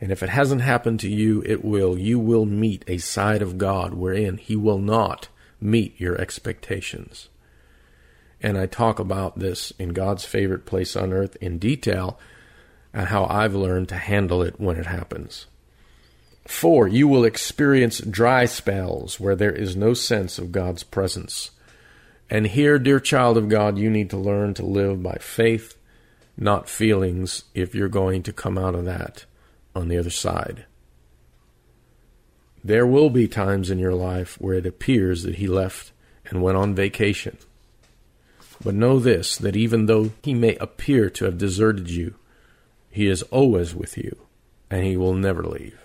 And 0.00 0.12
if 0.12 0.22
it 0.22 0.28
hasn't 0.28 0.60
happened 0.60 1.00
to 1.00 1.08
you, 1.08 1.42
it 1.44 1.64
will. 1.64 1.98
You 1.98 2.18
will 2.18 2.46
meet 2.46 2.84
a 2.86 2.98
side 2.98 3.42
of 3.42 3.58
God 3.58 3.94
wherein 3.94 4.36
He 4.36 4.54
will 4.54 4.78
not 4.78 5.28
meet 5.60 6.00
your 6.00 6.20
expectations. 6.20 7.28
And 8.40 8.56
I 8.56 8.66
talk 8.66 9.00
about 9.00 9.40
this 9.40 9.72
in 9.78 9.88
God's 9.88 10.24
favorite 10.24 10.64
place 10.64 10.94
on 10.94 11.12
earth 11.12 11.36
in 11.40 11.58
detail 11.58 12.18
and 12.94 13.08
how 13.08 13.24
I've 13.24 13.56
learned 13.56 13.88
to 13.88 13.96
handle 13.96 14.42
it 14.42 14.60
when 14.60 14.76
it 14.76 14.86
happens. 14.86 15.46
Four, 16.46 16.86
you 16.86 17.08
will 17.08 17.24
experience 17.24 17.98
dry 17.98 18.44
spells 18.44 19.18
where 19.18 19.34
there 19.34 19.52
is 19.52 19.76
no 19.76 19.92
sense 19.94 20.38
of 20.38 20.52
God's 20.52 20.84
presence. 20.84 21.50
And 22.30 22.46
here, 22.46 22.78
dear 22.78 23.00
child 23.00 23.36
of 23.36 23.48
God, 23.48 23.76
you 23.76 23.90
need 23.90 24.10
to 24.10 24.16
learn 24.16 24.54
to 24.54 24.64
live 24.64 25.02
by 25.02 25.16
faith, 25.20 25.76
not 26.36 26.68
feelings, 26.68 27.44
if 27.54 27.74
you're 27.74 27.88
going 27.88 28.22
to 28.22 28.32
come 28.32 28.56
out 28.56 28.76
of 28.76 28.84
that 28.84 29.24
on 29.78 29.88
the 29.88 29.98
other 29.98 30.10
side. 30.10 30.66
There 32.62 32.86
will 32.86 33.08
be 33.08 33.28
times 33.28 33.70
in 33.70 33.78
your 33.78 33.94
life 33.94 34.38
where 34.40 34.54
it 34.54 34.66
appears 34.66 35.22
that 35.22 35.36
He 35.36 35.46
left 35.46 35.92
and 36.26 36.42
went 36.42 36.58
on 36.58 36.74
vacation. 36.74 37.38
But 38.62 38.74
know 38.74 38.98
this 38.98 39.36
that 39.36 39.56
even 39.56 39.86
though 39.86 40.10
He 40.22 40.34
may 40.34 40.56
appear 40.56 41.08
to 41.10 41.24
have 41.24 41.38
deserted 41.38 41.88
you, 41.90 42.16
He 42.90 43.06
is 43.06 43.22
always 43.24 43.74
with 43.74 43.96
you, 43.96 44.16
and 44.70 44.84
He 44.84 44.96
will 44.96 45.14
never 45.14 45.42
leave. 45.42 45.78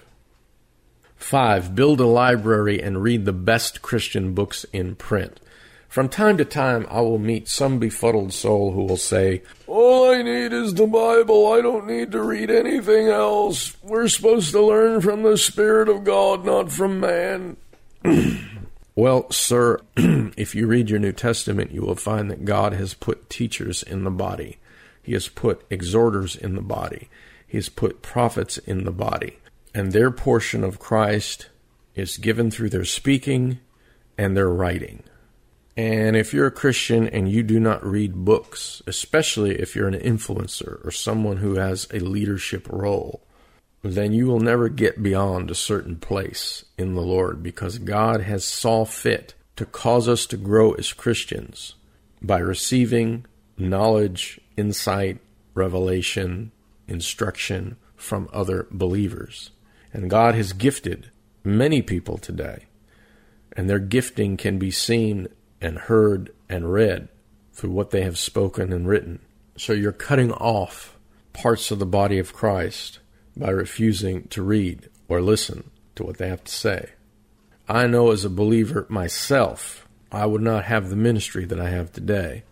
Five, 1.16 1.74
build 1.74 2.02
a 2.02 2.06
library 2.06 2.82
and 2.82 3.02
read 3.02 3.24
the 3.24 3.32
best 3.32 3.82
Christian 3.82 4.34
books 4.34 4.66
in 4.74 4.96
print. 4.96 5.40
From 5.94 6.10
time 6.10 6.38
to 6.38 6.44
time, 6.44 6.88
I 6.90 7.02
will 7.02 7.20
meet 7.20 7.48
some 7.48 7.78
befuddled 7.78 8.34
soul 8.34 8.72
who 8.72 8.86
will 8.86 8.98
say, 8.98 9.44
All 9.68 10.10
I 10.10 10.24
need 10.24 10.52
is 10.52 10.74
the 10.74 10.88
Bible. 10.88 11.54
I 11.54 11.62
don't 11.62 11.86
need 11.86 12.12
to 12.14 12.24
read 12.24 12.50
anything 12.50 13.10
else. 13.10 13.78
We're 13.84 14.08
supposed 14.08 14.54
to 14.54 14.66
learn 14.66 15.02
from 15.02 15.22
the 15.22 15.38
Spirit 15.38 15.90
of 15.90 16.04
God, 16.04 16.46
not 16.46 16.72
from 16.72 17.00
man. 17.00 17.58
well, 18.96 19.30
sir, 19.30 19.82
if 19.96 20.56
you 20.56 20.66
read 20.66 20.90
your 20.90 20.98
New 20.98 21.12
Testament, 21.12 21.72
you 21.72 21.84
will 21.84 21.94
find 21.94 22.32
that 22.32 22.44
God 22.44 22.74
has 22.74 22.96
put 22.96 23.30
teachers 23.30 23.84
in 23.84 24.04
the 24.04 24.10
body, 24.10 24.58
He 25.04 25.14
has 25.14 25.28
put 25.28 25.64
exhorters 25.70 26.36
in 26.36 26.56
the 26.56 26.64
body, 26.64 27.08
He 27.46 27.58
has 27.60 27.70
put 27.70 28.02
prophets 28.02 28.58
in 28.58 28.86
the 28.86 28.92
body 28.92 29.38
and 29.76 29.92
their 29.92 30.10
portion 30.10 30.64
of 30.64 30.80
Christ 30.80 31.50
is 31.94 32.18
given 32.18 32.52
through 32.52 32.70
their 32.70 32.86
speaking 32.86 33.60
and 34.18 34.36
their 34.36 34.50
writing. 34.50 35.04
And 35.76 36.16
if 36.16 36.34
you're 36.34 36.48
a 36.48 36.52
Christian 36.52 37.08
and 37.08 37.30
you 37.30 37.42
do 37.42 37.60
not 37.60 37.86
read 37.86 38.14
books, 38.14 38.82
especially 38.86 39.56
if 39.56 39.76
you're 39.76 39.88
an 39.88 40.00
influencer 40.00 40.86
or 40.86 40.92
someone 40.92 41.38
who 41.38 41.56
has 41.56 41.88
a 41.92 42.00
leadership 42.00 42.68
role, 42.70 43.24
then 43.82 44.14
you 44.14 44.28
will 44.28 44.40
never 44.40 44.70
get 44.70 45.04
beyond 45.04 45.50
a 45.50 45.56
certain 45.56 45.96
place 45.96 46.64
in 46.78 46.94
the 46.94 47.02
Lord 47.02 47.42
because 47.42 47.80
God 47.80 48.22
has 48.22 48.46
saw 48.46 48.86
fit 48.86 49.34
to 49.56 49.66
cause 49.66 50.08
us 50.08 50.26
to 50.28 50.38
grow 50.38 50.74
as 50.74 50.94
Christians 50.94 51.76
by 52.22 52.40
receiving 52.40 53.26
knowledge, 53.58 54.40
insight, 54.56 55.20
revelation, 55.54 56.52
instruction 56.88 57.78
from 57.96 58.30
other 58.32 58.68
believers. 58.72 59.52
And 59.92 60.10
God 60.10 60.36
has 60.36 60.54
gifted 60.54 61.12
many 61.44 61.82
people 61.82 62.18
today, 62.18 62.66
and 63.56 63.70
their 63.70 63.80
gifting 63.80 64.38
can 64.38 64.58
be 64.58 64.72
seen 64.72 65.28
and 65.64 65.80
heard 65.80 66.32
and 66.50 66.72
read 66.72 67.08
through 67.54 67.72
what 67.72 67.92
they 67.92 68.04
have 68.04 68.18
spoken 68.18 68.72
and 68.72 68.88
written. 68.88 69.20
So 69.58 69.74
you're 69.74 69.92
cutting 69.92 70.32
off 70.34 70.98
parts 71.32 71.72
of 71.72 71.80
the 71.80 71.86
body 71.86 72.20
of 72.20 72.34
Christ 72.34 73.00
by 73.36 73.50
refusing 73.50 74.28
to 74.28 74.44
read 74.44 74.90
or 75.08 75.22
listen 75.22 75.72
to 75.96 76.04
what 76.04 76.18
they 76.18 76.28
have 76.28 76.44
to 76.44 76.52
say. 76.52 76.92
I 77.68 77.88
know 77.88 78.12
as 78.12 78.26
a 78.26 78.30
believer 78.30 78.86
myself, 78.90 79.88
I 80.12 80.26
would 80.26 80.42
not 80.42 80.66
have 80.66 80.90
the 80.90 80.96
ministry 80.96 81.46
that 81.46 81.60
I 81.60 81.70
have 81.70 81.92
today 81.92 82.44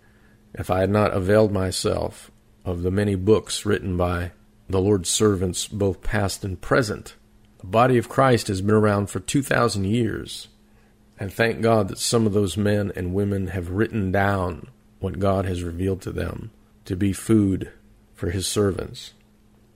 if 0.53 0.69
I 0.69 0.79
had 0.79 0.89
not 0.89 1.13
availed 1.13 1.51
myself 1.51 2.31
of 2.65 2.83
the 2.83 2.91
many 2.91 3.15
books 3.15 3.65
written 3.65 3.97
by 3.97 4.31
the 4.69 4.79
Lord's 4.79 5.09
servants, 5.09 5.67
both 5.67 6.01
past 6.01 6.43
and 6.43 6.59
present, 6.59 7.15
the 7.59 7.67
body 7.67 7.97
of 7.97 8.09
Christ 8.09 8.47
has 8.47 8.61
been 8.61 8.75
around 8.75 9.09
for 9.09 9.19
2,000 9.19 9.85
years. 9.85 10.47
And 11.21 11.31
thank 11.31 11.61
God 11.61 11.89
that 11.89 11.99
some 11.99 12.25
of 12.25 12.33
those 12.33 12.57
men 12.57 12.91
and 12.95 13.13
women 13.13 13.49
have 13.49 13.69
written 13.69 14.11
down 14.11 14.69
what 14.99 15.19
God 15.19 15.45
has 15.45 15.61
revealed 15.61 16.01
to 16.01 16.11
them 16.11 16.49
to 16.85 16.95
be 16.95 17.13
food 17.13 17.71
for 18.15 18.31
his 18.31 18.47
servants. 18.47 19.13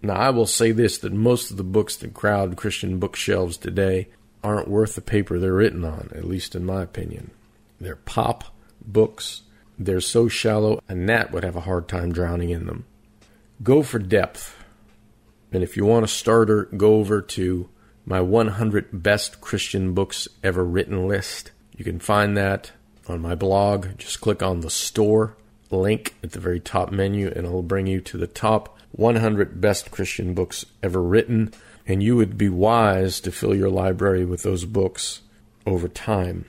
Now, 0.02 0.16
I 0.16 0.32
will 0.32 0.48
say 0.48 0.72
this 0.72 0.98
that 0.98 1.14
most 1.14 1.52
of 1.52 1.58
the 1.58 1.64
books 1.64 1.98
that 1.98 2.16
crowd 2.16 2.58
Christian 2.58 2.98
bookshelves 2.98 3.58
today 3.58 4.08
aren't 4.44 4.68
worth 4.68 4.96
the 4.96 5.02
paper 5.02 5.38
they're 5.38 5.54
written 5.54 5.86
on, 5.86 6.10
at 6.16 6.24
least 6.24 6.56
in 6.56 6.66
my 6.66 6.82
opinion. 6.82 7.30
They're 7.80 7.96
pop 7.96 8.46
books. 8.84 9.44
They're 9.78 10.02
so 10.02 10.28
shallow, 10.28 10.82
a 10.90 10.96
gnat 10.96 11.32
would 11.32 11.44
have 11.44 11.56
a 11.56 11.62
hard 11.62 11.88
time 11.88 12.12
drowning 12.12 12.50
in 12.50 12.66
them. 12.66 12.86
Go 13.62 13.84
for 13.84 14.00
depth. 14.00 14.58
And 15.52 15.62
if 15.62 15.78
you 15.78 15.86
want 15.86 16.06
a 16.06 16.08
starter, 16.08 16.64
go 16.76 16.96
over 16.96 17.22
to 17.22 17.70
my 18.06 18.22
100 18.22 19.04
best 19.04 19.42
Christian 19.42 19.94
books 19.94 20.28
ever 20.44 20.64
written 20.64 21.08
list. 21.08 21.52
You 21.76 21.84
can 21.84 22.00
find 22.00 22.38
that 22.38 22.72
on 23.08 23.20
my 23.20 23.34
blog. 23.34 23.98
Just 23.98 24.22
click 24.22 24.44
on 24.44 24.60
the 24.60 24.70
store 24.70 25.36
link 25.72 26.16
at 26.24 26.32
the 26.32 26.40
very 26.40 26.60
top 26.60 26.92
menu, 26.92 27.28
and 27.28 27.46
it'll 27.46 27.64
bring 27.64 27.88
you 27.88 28.00
to 28.00 28.18
the 28.18 28.28
top 28.28 28.78
100 28.92 29.60
best 29.60 29.92
Christian 29.92 30.34
books 30.34 30.66
ever 30.84 31.02
written. 31.02 31.52
And 31.88 32.02
you 32.02 32.16
would 32.16 32.38
be 32.38 32.50
wise 32.50 33.20
to 33.22 33.32
fill 33.32 33.56
your 33.56 33.70
library 33.70 34.26
with 34.26 34.44
those 34.44 34.66
books 34.66 35.22
over 35.66 35.88
time. 35.88 36.46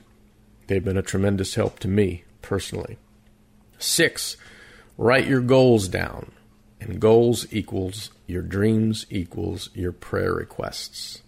They've 0.67 0.83
been 0.83 0.97
a 0.97 1.01
tremendous 1.01 1.55
help 1.55 1.79
to 1.79 1.87
me 1.87 2.23
personally. 2.41 2.97
Six, 3.79 4.37
write 4.97 5.27
your 5.27 5.41
goals 5.41 5.87
down. 5.87 6.31
And 6.79 6.99
goals 6.99 7.51
equals 7.51 8.11
your 8.27 8.43
dreams 8.43 9.07
equals 9.09 9.69
your 9.73 9.91
prayer 9.91 10.33
requests 10.33 11.23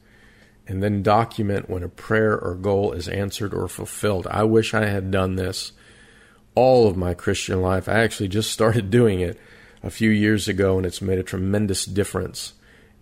and 0.70 0.84
then 0.84 1.02
document 1.02 1.68
when 1.68 1.82
a 1.82 1.90
prayer 1.90 2.40
or 2.40 2.54
goal 2.54 2.92
is 2.92 3.08
answered 3.08 3.56
or 3.56 3.68
fulfilled. 3.68 4.28
I 4.30 4.44
wish 4.44 4.76
I 4.76 4.86
had 4.86 5.10
done 5.10 5.36
this 5.36 5.72
all 6.54 6.88
of 6.88 6.96
my 6.96 7.16
Christian 7.16 7.60
life. 7.60 7.90
I 7.90 8.04
actually 8.04 8.28
just 8.28 8.52
started 8.52 8.90
doing 8.92 9.20
it 9.20 9.40
a 9.82 9.90
few 9.90 10.12
years 10.12 10.48
ago, 10.48 10.78
and 10.78 10.86
it's 10.86 11.02
made 11.02 11.18
a 11.18 11.24
tremendous 11.24 11.86
difference 11.86 12.54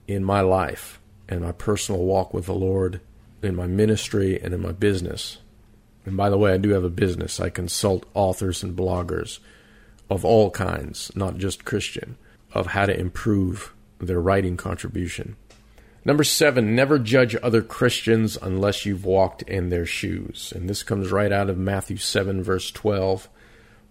in 0.07 0.23
my 0.23 0.39
life 0.39 1.01
and 1.27 1.41
my 1.41 1.51
personal 1.51 2.01
walk 2.01 2.33
with 2.33 2.45
the 2.45 2.55
Lord, 2.55 3.01
in 3.43 3.53
my 3.53 3.67
ministry, 3.67 4.41
and 4.41 4.53
in 4.53 4.61
my 4.61 4.71
business. 4.71 5.39
And 6.05 6.15
by 6.15 6.29
the 6.29 6.37
way, 6.37 6.53
I 6.53 6.57
do 6.57 6.69
have 6.69 6.85
a 6.85 6.89
business. 6.89 7.41
I 7.41 7.49
consult 7.49 8.05
authors 8.13 8.63
and 8.63 8.77
bloggers 8.77 9.39
of 10.09 10.23
all 10.23 10.51
kinds, 10.51 11.11
not 11.15 11.35
just 11.37 11.65
Christian, 11.65 12.17
of 12.53 12.67
how 12.67 12.85
to 12.85 12.97
improve 12.97 13.73
their 13.99 14.21
writing 14.21 14.55
contribution. 14.55 15.35
Number 16.07 16.23
seven, 16.23 16.73
never 16.73 16.99
judge 16.99 17.35
other 17.43 17.61
Christians 17.61 18.37
unless 18.41 18.85
you've 18.85 19.03
walked 19.03 19.41
in 19.41 19.67
their 19.67 19.85
shoes. 19.85 20.53
And 20.55 20.69
this 20.69 20.81
comes 20.81 21.11
right 21.11 21.33
out 21.33 21.49
of 21.49 21.57
Matthew 21.57 21.97
7, 21.97 22.41
verse 22.41 22.71
12. 22.71 23.27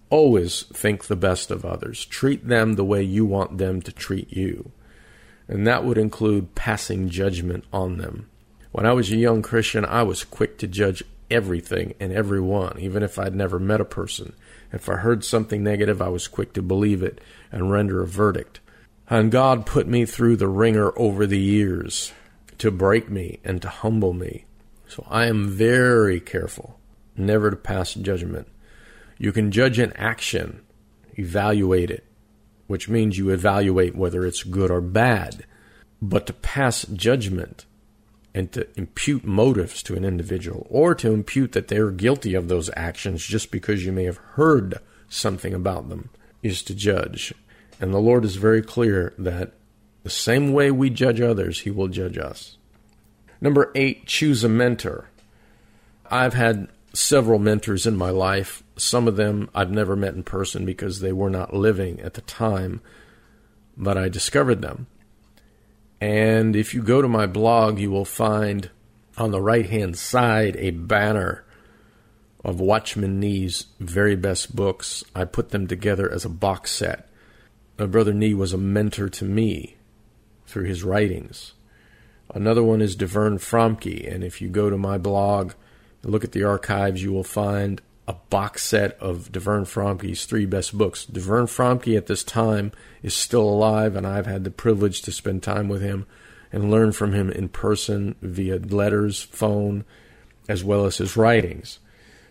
Always 0.09 0.63
think 0.63 1.05
the 1.05 1.15
best 1.15 1.51
of 1.51 1.67
others. 1.67 2.07
Treat 2.07 2.49
them 2.49 2.73
the 2.73 2.87
way 2.87 3.03
you 3.03 3.27
want 3.27 3.59
them 3.59 3.83
to 3.83 3.93
treat 3.93 4.33
you. 4.33 4.73
And 5.47 5.67
that 5.67 5.85
would 5.85 5.99
include 5.99 6.55
passing 6.55 7.11
judgment 7.11 7.67
on 7.71 7.99
them. 7.99 8.31
When 8.73 8.87
I 8.87 8.95
was 8.95 9.13
a 9.13 9.17
young 9.17 9.43
Christian, 9.43 9.85
I 9.85 10.03
was 10.03 10.25
quick 10.25 10.57
to 10.61 10.67
judge 10.67 11.05
everything 11.31 11.93
and 12.01 12.15
everyone, 12.15 12.79
even 12.81 13.03
if 13.03 13.19
I'd 13.19 13.35
never 13.35 13.59
met 13.59 13.83
a 13.83 13.85
person. 13.85 14.33
If 14.73 14.89
I 14.89 14.97
heard 14.97 15.23
something 15.23 15.63
negative, 15.63 16.01
I 16.01 16.09
was 16.09 16.29
quick 16.29 16.55
to 16.55 16.63
believe 16.63 17.03
it 17.03 17.21
and 17.53 17.71
render 17.71 18.03
a 18.03 18.07
verdict. 18.07 18.61
And 19.09 19.31
God 19.31 19.67
put 19.67 19.87
me 19.87 20.05
through 20.05 20.37
the 20.37 20.49
wringer 20.49 20.93
over 20.99 21.27
the 21.27 21.39
years 21.39 22.13
to 22.59 22.71
break 22.71 23.09
me 23.09 23.39
and 23.45 23.63
to 23.63 23.69
humble 23.69 24.13
me. 24.13 24.47
So 24.89 25.07
I 25.09 25.27
am 25.27 25.49
very 25.49 26.21
careful 26.21 26.79
never 27.17 27.51
to 27.51 27.57
pass 27.57 27.95
judgment. 27.95 28.49
You 29.19 29.33
can 29.33 29.51
judge 29.51 29.79
an 29.79 29.93
action, 29.95 30.61
evaluate 31.15 31.91
it, 31.91 32.05
which 32.67 32.89
means 32.89 33.17
you 33.17 33.31
evaluate 33.31 33.95
whether 33.95 34.27
it's 34.27 34.43
good 34.43 34.71
or 34.71 34.81
bad. 34.81 35.45
But 36.03 36.27
to 36.27 36.33
pass 36.33 36.85
judgment 36.85 37.65
and 38.35 38.53
to 38.53 38.69
impute 38.77 39.25
motives 39.25 39.83
to 39.85 39.95
an 39.95 40.05
individual 40.05 40.67
or 40.69 40.95
to 40.97 41.13
impute 41.13 41.53
that 41.53 41.69
they're 41.69 41.91
guilty 41.91 42.35
of 42.35 42.49
those 42.49 42.71
actions 42.77 43.25
just 43.25 43.51
because 43.51 43.87
you 43.87 43.93
may 43.93 44.05
have 44.05 44.19
heard 44.19 44.79
something 45.09 45.55
about 45.55 45.89
them 45.89 46.11
is 46.43 46.63
to 46.65 46.75
judge. 46.75 47.33
And 47.81 47.93
the 47.93 47.99
Lord 47.99 48.25
is 48.25 48.37
very 48.37 48.63
clear 48.63 49.13
that 49.19 49.53
the 50.03 50.11
same 50.11 50.53
way 50.53 50.71
we 50.71 50.91
judge 50.91 51.21
others, 51.21 51.61
He 51.61 51.71
will 51.71 51.89
judge 51.89 52.17
us. 52.17 52.57
Number 53.41 53.71
eight, 53.75 54.07
choose 54.07 54.45
a 54.45 54.49
mentor. 54.49 55.11
I've 56.11 56.35
had 56.35 56.69
several 56.95 57.39
mentors 57.39 57.87
in 57.87 57.97
my 57.97 58.11
life. 58.11 58.63
Some 58.77 59.07
of 59.07 59.17
them 59.17 59.51
I've 59.55 59.71
never 59.71 59.97
met 59.97 60.15
in 60.15 60.23
person 60.23 60.65
because 60.65 61.01
they 61.01 61.13
were 61.13 61.31
not 61.31 61.55
living 61.55 62.01
at 62.01 62.15
the 62.15 62.23
time, 62.23 62.81
but 63.77 63.99
I 63.99 64.09
discovered 64.09 64.63
them. 64.63 64.87
And 66.01 66.57
if 66.57 66.75
you 66.75 66.83
go 66.83 67.03
to 67.03 67.09
my 67.09 67.27
blog, 67.27 67.79
you 67.79 67.91
will 67.91 68.05
find 68.05 68.71
on 69.19 69.31
the 69.31 69.41
right 69.41 69.67
hand 69.67 69.99
side 69.99 70.57
a 70.57 70.71
banner 70.71 71.45
of 72.45 72.61
Watchman 72.61 73.19
Nee's 73.19 73.67
very 73.81 74.15
best 74.15 74.55
books. 74.55 75.05
I 75.15 75.25
put 75.25 75.51
them 75.51 75.67
together 75.67 76.11
as 76.11 76.25
a 76.25 76.31
box 76.31 76.71
set. 76.71 77.09
Brother 77.77 78.15
Nee 78.15 78.35
was 78.35 78.53
a 78.53 78.59
mentor 78.59 79.09
to 79.11 79.25
me 79.25 79.77
through 80.47 80.65
his 80.65 80.83
writings. 80.83 81.53
Another 82.35 82.63
one 82.63 82.81
is 82.81 82.97
DeVern 82.97 83.39
Fromke, 83.39 84.13
and 84.13 84.25
if 84.25 84.41
you 84.41 84.49
go 84.49 84.71
to 84.71 84.79
my 84.79 84.99
blog, 84.99 85.53
and 86.03 86.11
look 86.11 86.25
at 86.25 86.33
the 86.33 86.45
archives, 86.45 87.03
you 87.03 87.13
will 87.13 87.25
find 87.25 87.83
a 88.09 88.15
box 88.31 88.65
set 88.65 88.99
of 88.99 89.31
DeVern 89.31 89.63
Fromke's 89.63 90.25
three 90.25 90.47
best 90.47 90.77
books. 90.77 91.05
DeVern 91.05 91.45
Fromke 91.45 91.97
at 91.97 92.07
this 92.07 92.25
time 92.25 92.73
is 93.03 93.15
still 93.15 93.49
alive, 93.49 93.95
and 93.95 94.07
I've 94.07 94.27
had 94.27 94.45
the 94.45 94.51
privilege 94.51 95.03
to 95.03 95.13
spend 95.13 95.43
time 95.43 95.69
with 95.69 95.83
him 95.83 96.07
and 96.53 96.71
learn 96.71 96.93
from 96.93 97.13
him 97.13 97.31
in 97.31 97.49
person 97.49 98.15
via 98.23 98.57
letters, 98.57 99.23
phone, 99.23 99.85
as 100.49 100.65
well 100.65 100.87
as 100.87 100.99
his 100.99 101.17
writings. 101.17 101.79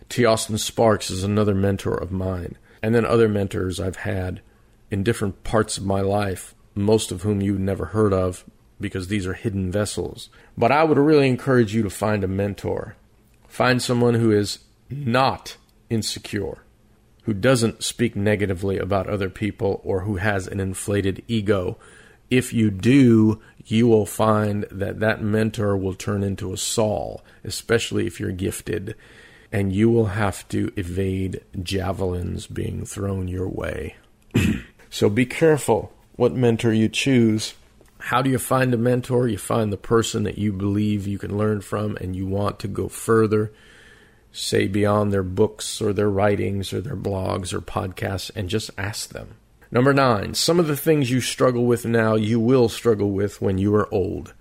T. 0.08 0.24
Austin 0.24 0.58
Sparks 0.58 1.10
is 1.10 1.22
another 1.22 1.54
mentor 1.54 1.94
of 1.94 2.10
mine, 2.10 2.56
and 2.82 2.94
then 2.94 3.04
other 3.04 3.28
mentors 3.28 3.78
I've 3.78 3.96
had 3.96 4.40
in 4.90 5.02
different 5.02 5.44
parts 5.44 5.78
of 5.78 5.84
my 5.84 6.00
life, 6.00 6.54
most 6.74 7.10
of 7.10 7.22
whom 7.22 7.40
you 7.40 7.58
never 7.58 7.86
heard 7.86 8.12
of 8.12 8.44
because 8.80 9.08
these 9.08 9.26
are 9.26 9.34
hidden 9.34 9.72
vessels. 9.72 10.28
But 10.56 10.70
I 10.70 10.84
would 10.84 10.98
really 10.98 11.28
encourage 11.28 11.74
you 11.74 11.82
to 11.82 11.90
find 11.90 12.22
a 12.22 12.28
mentor 12.28 12.96
Find 13.56 13.80
someone 13.80 14.14
who 14.14 14.32
is 14.32 14.58
not 14.90 15.56
insecure, 15.88 16.58
who 17.22 17.32
doesn't 17.32 17.82
speak 17.82 18.14
negatively 18.14 18.76
about 18.76 19.08
other 19.08 19.30
people, 19.30 19.80
or 19.82 20.00
who 20.00 20.16
has 20.16 20.46
an 20.46 20.60
inflated 20.60 21.22
ego. 21.26 21.78
If 22.28 22.52
you 22.52 22.70
do, 22.70 23.40
you 23.64 23.88
will 23.88 24.04
find 24.04 24.64
that 24.70 25.00
that 25.00 25.22
mentor 25.22 25.74
will 25.74 25.94
turn 25.94 26.22
into 26.22 26.52
a 26.52 26.58
Saul, 26.58 27.24
especially 27.44 28.06
if 28.06 28.20
you're 28.20 28.30
gifted, 28.30 28.94
and 29.50 29.72
you 29.72 29.88
will 29.88 30.08
have 30.08 30.46
to 30.48 30.70
evade 30.76 31.40
javelins 31.62 32.46
being 32.46 32.84
thrown 32.84 33.26
your 33.26 33.48
way. 33.48 33.96
so 34.96 35.10
be 35.10 35.26
careful 35.26 35.92
what 36.14 36.32
mentor 36.32 36.72
you 36.72 36.88
choose. 36.88 37.52
How 37.98 38.22
do 38.22 38.30
you 38.30 38.38
find 38.38 38.72
a 38.72 38.78
mentor? 38.78 39.28
You 39.28 39.36
find 39.36 39.70
the 39.70 39.76
person 39.76 40.22
that 40.22 40.38
you 40.38 40.54
believe 40.54 41.06
you 41.06 41.18
can 41.18 41.36
learn 41.36 41.60
from 41.60 41.98
and 41.98 42.16
you 42.16 42.26
want 42.26 42.58
to 42.60 42.66
go 42.66 42.88
further, 42.88 43.52
say 44.32 44.66
beyond 44.66 45.12
their 45.12 45.22
books 45.22 45.82
or 45.82 45.92
their 45.92 46.08
writings 46.08 46.72
or 46.72 46.80
their 46.80 46.96
blogs 46.96 47.52
or 47.52 47.60
podcasts, 47.60 48.30
and 48.34 48.48
just 48.48 48.70
ask 48.78 49.10
them. 49.10 49.34
Number 49.70 49.92
nine, 49.92 50.32
some 50.32 50.58
of 50.58 50.66
the 50.66 50.78
things 50.78 51.10
you 51.10 51.20
struggle 51.20 51.66
with 51.66 51.84
now, 51.84 52.14
you 52.14 52.40
will 52.40 52.70
struggle 52.70 53.10
with 53.10 53.42
when 53.42 53.58
you 53.58 53.74
are 53.74 53.92
old. 53.92 54.32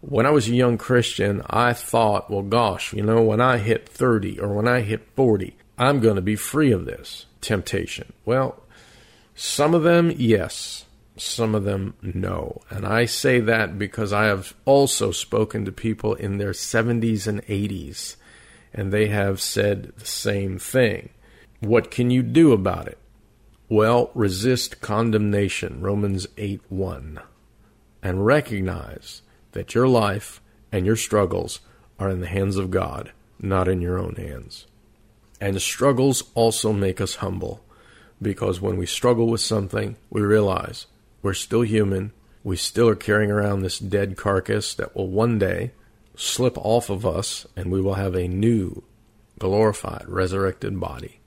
When 0.00 0.26
I 0.26 0.30
was 0.30 0.48
a 0.48 0.56
young 0.56 0.78
Christian, 0.78 1.42
I 1.48 1.74
thought, 1.74 2.28
well, 2.28 2.42
gosh, 2.42 2.92
you 2.92 3.04
know, 3.04 3.22
when 3.22 3.40
I 3.40 3.58
hit 3.58 3.88
30 3.88 4.40
or 4.40 4.52
when 4.52 4.66
I 4.66 4.80
hit 4.80 5.06
40, 5.14 5.56
I'm 5.78 6.00
going 6.00 6.16
to 6.16 6.22
be 6.22 6.34
free 6.34 6.72
of 6.72 6.86
this 6.86 7.26
temptation. 7.40 8.12
Well, 8.24 8.64
some 9.36 9.74
of 9.74 9.84
them, 9.84 10.12
yes 10.16 10.86
some 11.16 11.54
of 11.54 11.64
them 11.64 11.94
no. 12.02 12.60
And 12.70 12.86
I 12.86 13.06
say 13.06 13.40
that 13.40 13.78
because 13.78 14.12
I 14.12 14.26
have 14.26 14.54
also 14.64 15.10
spoken 15.10 15.64
to 15.64 15.72
people 15.72 16.14
in 16.14 16.38
their 16.38 16.52
70s 16.52 17.26
and 17.26 17.44
80s, 17.46 18.16
and 18.72 18.92
they 18.92 19.08
have 19.08 19.40
said 19.40 19.92
the 19.96 20.06
same 20.06 20.58
thing. 20.58 21.10
What 21.60 21.90
can 21.90 22.10
you 22.10 22.22
do 22.22 22.52
about 22.52 22.88
it? 22.88 22.98
Well, 23.68 24.10
resist 24.14 24.80
condemnation, 24.80 25.80
Romans 25.80 26.26
8 26.36 26.60
1, 26.68 27.20
and 28.02 28.26
recognize 28.26 29.22
that 29.52 29.74
your 29.74 29.88
life 29.88 30.40
and 30.70 30.86
your 30.86 30.96
struggles 30.96 31.60
are 31.98 32.10
in 32.10 32.20
the 32.20 32.26
hands 32.26 32.56
of 32.56 32.70
God, 32.70 33.12
not 33.40 33.66
in 33.66 33.80
your 33.80 33.98
own 33.98 34.14
hands. 34.16 34.66
And 35.40 35.60
struggles 35.60 36.22
also 36.34 36.72
make 36.72 37.00
us 37.00 37.16
humble, 37.16 37.64
because 38.20 38.60
when 38.60 38.76
we 38.76 38.86
struggle 38.86 39.26
with 39.26 39.40
something, 39.40 39.96
we 40.10 40.20
realize 40.20 40.86
we're 41.22 41.34
still 41.34 41.62
human. 41.62 42.12
We 42.44 42.56
still 42.56 42.88
are 42.88 42.96
carrying 42.96 43.30
around 43.30 43.60
this 43.60 43.78
dead 43.78 44.16
carcass 44.16 44.74
that 44.74 44.94
will 44.94 45.08
one 45.08 45.38
day 45.38 45.72
slip 46.14 46.56
off 46.58 46.88
of 46.88 47.04
us 47.04 47.46
and 47.56 47.70
we 47.70 47.80
will 47.80 47.94
have 47.94 48.14
a 48.14 48.28
new, 48.28 48.82
glorified, 49.38 50.04
resurrected 50.08 50.78
body. 50.80 51.20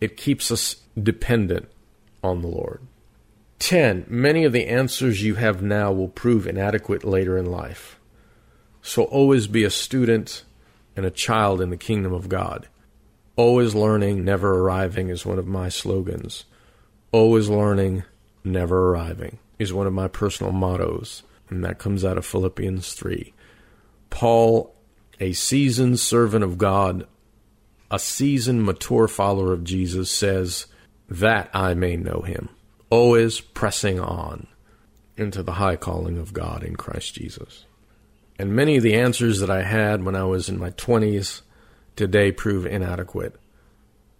It 0.00 0.16
keeps 0.16 0.50
us 0.50 0.76
dependent 1.00 1.68
on 2.22 2.42
the 2.42 2.48
Lord. 2.48 2.80
10. 3.60 4.06
Many 4.08 4.44
of 4.44 4.52
the 4.52 4.66
answers 4.66 5.22
you 5.22 5.36
have 5.36 5.62
now 5.62 5.92
will 5.92 6.08
prove 6.08 6.46
inadequate 6.46 7.04
later 7.04 7.38
in 7.38 7.46
life. 7.46 7.98
So 8.82 9.04
always 9.04 9.46
be 9.46 9.64
a 9.64 9.70
student 9.70 10.44
and 10.96 11.06
a 11.06 11.10
child 11.10 11.60
in 11.60 11.70
the 11.70 11.76
kingdom 11.76 12.12
of 12.12 12.28
God. 12.28 12.68
Always 13.36 13.74
learning, 13.74 14.24
never 14.24 14.58
arriving 14.60 15.08
is 15.08 15.26
one 15.26 15.38
of 15.38 15.46
my 15.46 15.68
slogans. 15.68 16.44
Always 17.10 17.48
learning, 17.48 18.04
never 18.44 18.90
arriving 18.90 19.38
is 19.58 19.72
one 19.72 19.86
of 19.86 19.92
my 19.92 20.08
personal 20.08 20.52
mottos, 20.52 21.22
and 21.48 21.64
that 21.64 21.78
comes 21.78 22.04
out 22.04 22.18
of 22.18 22.26
Philippians 22.26 22.92
3. 22.94 23.32
Paul, 24.10 24.74
a 25.18 25.32
seasoned 25.32 25.98
servant 25.98 26.44
of 26.44 26.58
God, 26.58 27.06
a 27.90 27.98
seasoned, 27.98 28.64
mature 28.64 29.08
follower 29.08 29.52
of 29.52 29.64
Jesus, 29.64 30.10
says, 30.10 30.66
That 31.08 31.50
I 31.52 31.74
may 31.74 31.96
know 31.96 32.22
him, 32.22 32.50
always 32.90 33.40
pressing 33.40 33.98
on 33.98 34.46
into 35.16 35.42
the 35.42 35.52
high 35.52 35.76
calling 35.76 36.18
of 36.18 36.32
God 36.32 36.62
in 36.62 36.76
Christ 36.76 37.14
Jesus. 37.14 37.64
And 38.38 38.54
many 38.54 38.76
of 38.76 38.82
the 38.82 38.94
answers 38.94 39.40
that 39.40 39.50
I 39.50 39.62
had 39.62 40.04
when 40.04 40.16
I 40.16 40.24
was 40.24 40.48
in 40.48 40.58
my 40.58 40.70
20s 40.70 41.42
today 41.96 42.32
prove 42.32 42.66
inadequate. 42.66 43.36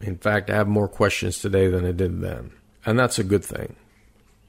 In 0.01 0.17
fact, 0.17 0.51
I 0.51 0.55
have 0.55 0.69
more 0.69 0.89
questions 0.89 1.39
today 1.39 1.69
than 1.69 1.87
I 1.87 1.93
did 1.93 2.21
then. 2.21 2.53
And 2.85 2.99
that's 2.99 3.19
a 3.19 3.25
good 3.25 3.45
thing. 3.45 3.77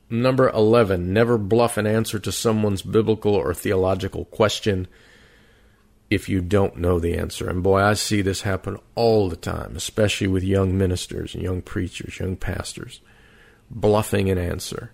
Number 0.10 0.50
11, 0.50 1.12
never 1.14 1.38
bluff 1.38 1.78
an 1.78 1.88
answer 1.88 2.20
to 2.20 2.32
someone's 2.32 2.82
biblical 2.82 3.34
or 3.34 3.54
theological 3.54 4.26
question 4.26 4.88
if 6.10 6.30
you 6.30 6.42
don't 6.42 6.78
know 6.78 7.00
the 7.00 7.18
answer. 7.18 7.50
And 7.50 7.64
boy, 7.64 7.82
I 7.82 7.94
see 7.94 8.22
this 8.22 8.42
happen 8.42 8.78
all 8.94 9.30
the 9.30 9.36
time, 9.36 9.76
especially 9.76 10.28
with 10.28 10.44
young 10.44 10.78
ministers 10.78 11.34
and 11.34 11.44
young 11.44 11.62
preachers, 11.62 12.20
young 12.20 12.36
pastors, 12.36 13.02
bluffing 13.72 14.30
an 14.30 14.38
answer. 14.38 14.92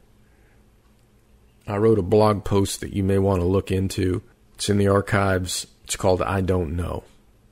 I 1.68 1.78
wrote 1.78 2.00
a 2.00 2.04
blog 2.04 2.44
post 2.46 2.80
that 2.82 2.94
you 2.94 3.04
may 3.04 3.18
want 3.18 3.42
to 3.42 3.48
look 3.48 3.72
into. 3.72 4.24
It's 4.56 4.70
in 4.70 4.78
the 4.78 4.88
archives. 4.88 5.68
It's 5.84 5.96
called 5.96 6.22
I 6.22 6.42
Don't 6.42 6.76
Know. 6.76 7.04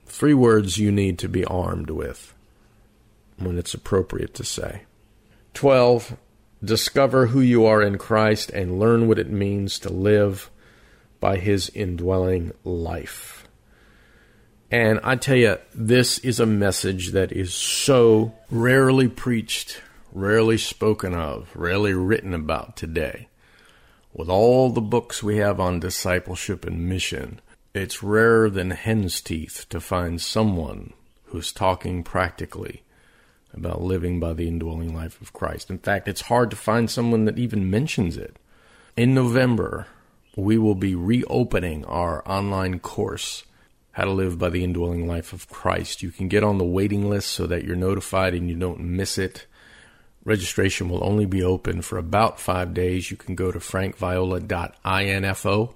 Three 0.09 0.33
words 0.33 0.77
you 0.77 0.91
need 0.91 1.19
to 1.19 1.29
be 1.29 1.45
armed 1.45 1.91
with 1.91 2.33
when 3.37 3.57
it's 3.57 3.73
appropriate 3.73 4.33
to 4.35 4.43
say. 4.43 4.83
12 5.53 6.17
discover 6.63 7.27
who 7.27 7.39
you 7.39 7.65
are 7.65 7.81
in 7.81 7.97
Christ 7.97 8.49
and 8.49 8.79
learn 8.79 9.07
what 9.07 9.19
it 9.19 9.29
means 9.29 9.79
to 9.79 9.93
live 9.93 10.49
by 11.19 11.37
his 11.37 11.69
indwelling 11.69 12.51
life. 12.63 13.47
And 14.71 14.99
I 15.03 15.15
tell 15.15 15.37
you, 15.37 15.57
this 15.73 16.19
is 16.19 16.39
a 16.39 16.45
message 16.45 17.11
that 17.11 17.31
is 17.31 17.53
so 17.53 18.33
rarely 18.51 19.07
preached, 19.07 19.81
rarely 20.11 20.57
spoken 20.57 21.13
of, 21.13 21.49
rarely 21.55 21.93
written 21.93 22.33
about 22.33 22.75
today. 22.75 23.29
With 24.13 24.29
all 24.29 24.69
the 24.69 24.81
books 24.81 25.23
we 25.23 25.37
have 25.37 25.59
on 25.59 25.79
discipleship 25.79 26.65
and 26.65 26.89
mission, 26.89 27.41
it's 27.79 28.03
rarer 28.03 28.49
than 28.49 28.71
hen's 28.71 29.21
teeth 29.21 29.65
to 29.69 29.79
find 29.79 30.21
someone 30.21 30.93
who's 31.25 31.51
talking 31.51 32.03
practically 32.03 32.83
about 33.53 33.81
living 33.81 34.19
by 34.19 34.33
the 34.33 34.47
indwelling 34.47 34.93
life 34.93 35.19
of 35.21 35.33
Christ. 35.33 35.69
In 35.69 35.79
fact, 35.79 36.07
it's 36.07 36.21
hard 36.21 36.49
to 36.51 36.55
find 36.55 36.89
someone 36.89 37.25
that 37.25 37.39
even 37.39 37.69
mentions 37.69 38.17
it. 38.17 38.37
In 38.95 39.13
November, 39.13 39.87
we 40.35 40.57
will 40.57 40.75
be 40.75 40.95
reopening 40.95 41.85
our 41.85 42.27
online 42.29 42.79
course, 42.79 43.43
How 43.91 44.05
to 44.05 44.11
Live 44.11 44.37
by 44.37 44.49
the 44.49 44.63
Indwelling 44.63 45.07
Life 45.07 45.33
of 45.33 45.49
Christ. 45.49 46.03
You 46.03 46.11
can 46.11 46.27
get 46.27 46.43
on 46.43 46.57
the 46.57 46.65
waiting 46.65 47.09
list 47.09 47.29
so 47.29 47.47
that 47.47 47.63
you're 47.63 47.75
notified 47.75 48.33
and 48.33 48.49
you 48.49 48.55
don't 48.55 48.79
miss 48.79 49.17
it. 49.17 49.45
Registration 50.25 50.89
will 50.89 51.03
only 51.03 51.25
be 51.25 51.41
open 51.41 51.81
for 51.81 51.97
about 51.97 52.39
five 52.39 52.73
days. 52.73 53.09
You 53.09 53.17
can 53.17 53.35
go 53.35 53.51
to 53.51 53.59
frankviola.info, 53.59 55.75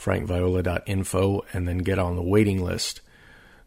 frankviola.info, 0.00 1.44
and 1.52 1.68
then 1.68 1.78
get 1.78 1.98
on 1.98 2.16
the 2.16 2.22
waiting 2.22 2.64
list. 2.64 3.00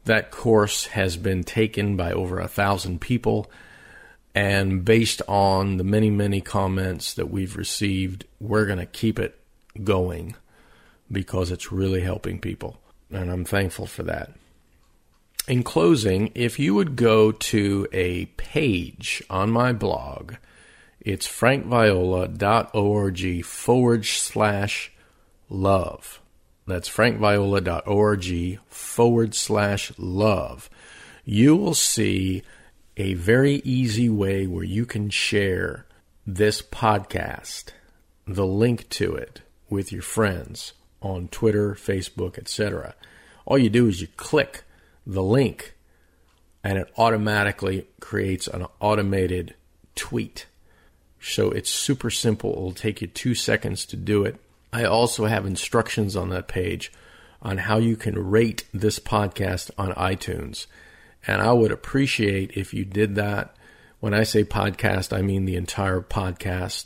That 0.05 0.31
course 0.31 0.87
has 0.87 1.15
been 1.15 1.43
taken 1.43 1.95
by 1.95 2.11
over 2.11 2.39
a 2.39 2.47
thousand 2.47 3.01
people. 3.01 3.49
And 4.35 4.83
based 4.83 5.21
on 5.27 5.77
the 5.77 5.83
many, 5.83 6.09
many 6.09 6.41
comments 6.41 7.13
that 7.13 7.29
we've 7.29 7.55
received, 7.55 8.25
we're 8.39 8.65
going 8.65 8.79
to 8.79 8.85
keep 8.85 9.19
it 9.19 9.39
going 9.83 10.35
because 11.11 11.51
it's 11.51 11.71
really 11.71 12.01
helping 12.01 12.39
people. 12.39 12.79
And 13.11 13.31
I'm 13.31 13.45
thankful 13.45 13.85
for 13.85 14.03
that. 14.03 14.31
In 15.47 15.63
closing, 15.63 16.31
if 16.35 16.57
you 16.57 16.73
would 16.73 16.95
go 16.95 17.31
to 17.31 17.87
a 17.91 18.25
page 18.37 19.21
on 19.29 19.51
my 19.51 19.73
blog, 19.73 20.35
it's 20.99 21.27
frankviola.org 21.27 23.45
forward 23.45 24.05
slash 24.05 24.91
love. 25.49 26.21
That's 26.65 26.89
frankviola.org 26.89 28.59
forward 28.67 29.35
slash 29.35 29.91
love. 29.97 30.69
You 31.25 31.55
will 31.55 31.73
see 31.73 32.43
a 32.95 33.13
very 33.15 33.55
easy 33.63 34.09
way 34.09 34.47
where 34.47 34.63
you 34.63 34.85
can 34.85 35.09
share 35.09 35.85
this 36.25 36.61
podcast, 36.61 37.65
the 38.25 38.45
link 38.45 38.87
to 38.89 39.15
it, 39.15 39.41
with 39.69 39.91
your 39.91 40.01
friends 40.01 40.73
on 41.01 41.27
Twitter, 41.29 41.73
Facebook, 41.73 42.37
etc. 42.37 42.95
All 43.45 43.57
you 43.57 43.69
do 43.69 43.87
is 43.87 44.01
you 44.01 44.07
click 44.15 44.63
the 45.05 45.23
link 45.23 45.75
and 46.63 46.77
it 46.77 46.91
automatically 46.97 47.87
creates 47.99 48.47
an 48.47 48.65
automated 48.79 49.55
tweet. 49.95 50.45
So 51.19 51.51
it's 51.51 51.69
super 51.69 52.09
simple. 52.09 52.51
It'll 52.51 52.71
take 52.73 53.01
you 53.01 53.07
two 53.07 53.35
seconds 53.35 53.85
to 53.87 53.97
do 53.97 54.23
it. 54.23 54.39
I 54.73 54.85
also 54.85 55.25
have 55.25 55.45
instructions 55.45 56.15
on 56.15 56.29
that 56.29 56.47
page 56.47 56.91
on 57.43 57.59
how 57.59 57.77
you 57.77 57.95
can 57.95 58.17
rate 58.17 58.65
this 58.73 58.97
podcast 58.97 59.69
on 59.77 59.93
iTunes. 59.93 60.65
And 61.27 61.43
I 61.43 61.51
would 61.51 61.71
appreciate 61.71 62.57
if 62.57 62.73
you 62.73 62.83
did 62.83 63.13
that. 63.13 63.55
When 63.99 64.15
I 64.15 64.23
say 64.23 64.43
podcast, 64.43 65.15
I 65.15 65.21
mean 65.21 65.45
the 65.45 65.57
entire 65.57 66.01
podcast 66.01 66.85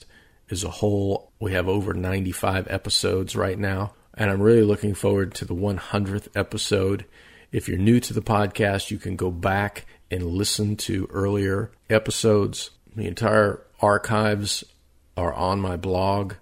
as 0.52 0.66
a 0.66 0.70
whole. 0.70 1.32
We 1.40 1.54
have 1.54 1.70
over 1.70 1.94
95 1.94 2.68
episodes 2.70 3.38
right 3.38 3.58
now, 3.58 3.94
and 4.14 4.30
I'm 4.30 4.42
really 4.42 4.64
looking 4.64 4.94
forward 4.94 5.34
to 5.36 5.46
the 5.46 5.56
100th 5.56 6.28
episode. 6.36 7.06
If 7.54 7.70
you're 7.70 7.78
new 7.78 8.02
to 8.02 8.14
the 8.14 8.22
podcast, 8.22 8.92
you 8.92 8.98
can 8.98 9.16
go 9.16 9.32
back 9.32 9.86
and 10.12 10.26
listen 10.26 10.76
to 10.76 11.08
earlier 11.10 11.72
episodes. 11.90 12.72
The 12.98 13.08
entire 13.08 13.64
archives 13.80 14.66
are 15.16 15.34
on 15.34 15.62
my 15.62 15.78
blog 15.78 16.34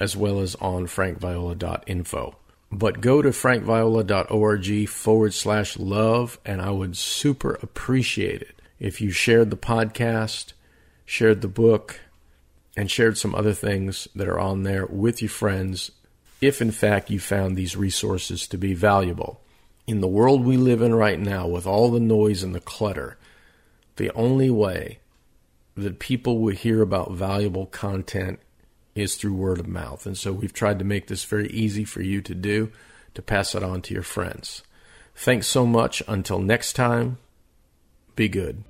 as 0.00 0.16
well 0.16 0.40
as 0.40 0.56
on 0.56 0.86
frankviola.info. 0.86 2.36
But 2.72 3.00
go 3.00 3.20
to 3.20 3.28
frankviola.org 3.28 4.88
forward 4.88 5.34
slash 5.34 5.78
love, 5.78 6.38
and 6.44 6.62
I 6.62 6.70
would 6.70 6.96
super 6.96 7.54
appreciate 7.62 8.42
it 8.42 8.62
if 8.78 9.00
you 9.00 9.10
shared 9.10 9.50
the 9.50 9.56
podcast, 9.56 10.54
shared 11.04 11.42
the 11.42 11.48
book, 11.48 12.00
and 12.76 12.90
shared 12.90 13.18
some 13.18 13.34
other 13.34 13.52
things 13.52 14.08
that 14.14 14.28
are 14.28 14.40
on 14.40 14.62
there 14.62 14.86
with 14.86 15.20
your 15.20 15.28
friends 15.28 15.90
if 16.40 16.62
in 16.62 16.70
fact 16.70 17.10
you 17.10 17.20
found 17.20 17.56
these 17.56 17.76
resources 17.76 18.48
to 18.48 18.56
be 18.56 18.72
valuable. 18.74 19.40
In 19.86 20.00
the 20.00 20.08
world 20.08 20.44
we 20.44 20.56
live 20.56 20.80
in 20.80 20.94
right 20.94 21.18
now, 21.18 21.46
with 21.46 21.66
all 21.66 21.90
the 21.90 22.00
noise 22.00 22.42
and 22.42 22.54
the 22.54 22.60
clutter, 22.60 23.18
the 23.96 24.10
only 24.14 24.50
way 24.50 25.00
that 25.76 25.98
people 25.98 26.38
will 26.38 26.54
hear 26.54 26.80
about 26.80 27.12
valuable 27.12 27.66
content 27.66 28.40
is 28.94 29.14
through 29.14 29.34
word 29.34 29.58
of 29.58 29.68
mouth. 29.68 30.06
And 30.06 30.16
so 30.16 30.32
we've 30.32 30.52
tried 30.52 30.78
to 30.78 30.84
make 30.84 31.06
this 31.06 31.24
very 31.24 31.48
easy 31.48 31.84
for 31.84 32.02
you 32.02 32.20
to 32.22 32.34
do 32.34 32.72
to 33.14 33.22
pass 33.22 33.54
it 33.54 33.62
on 33.62 33.82
to 33.82 33.94
your 33.94 34.02
friends. 34.02 34.62
Thanks 35.14 35.46
so 35.46 35.66
much. 35.66 36.02
Until 36.08 36.38
next 36.38 36.74
time, 36.74 37.18
be 38.16 38.28
good. 38.28 38.64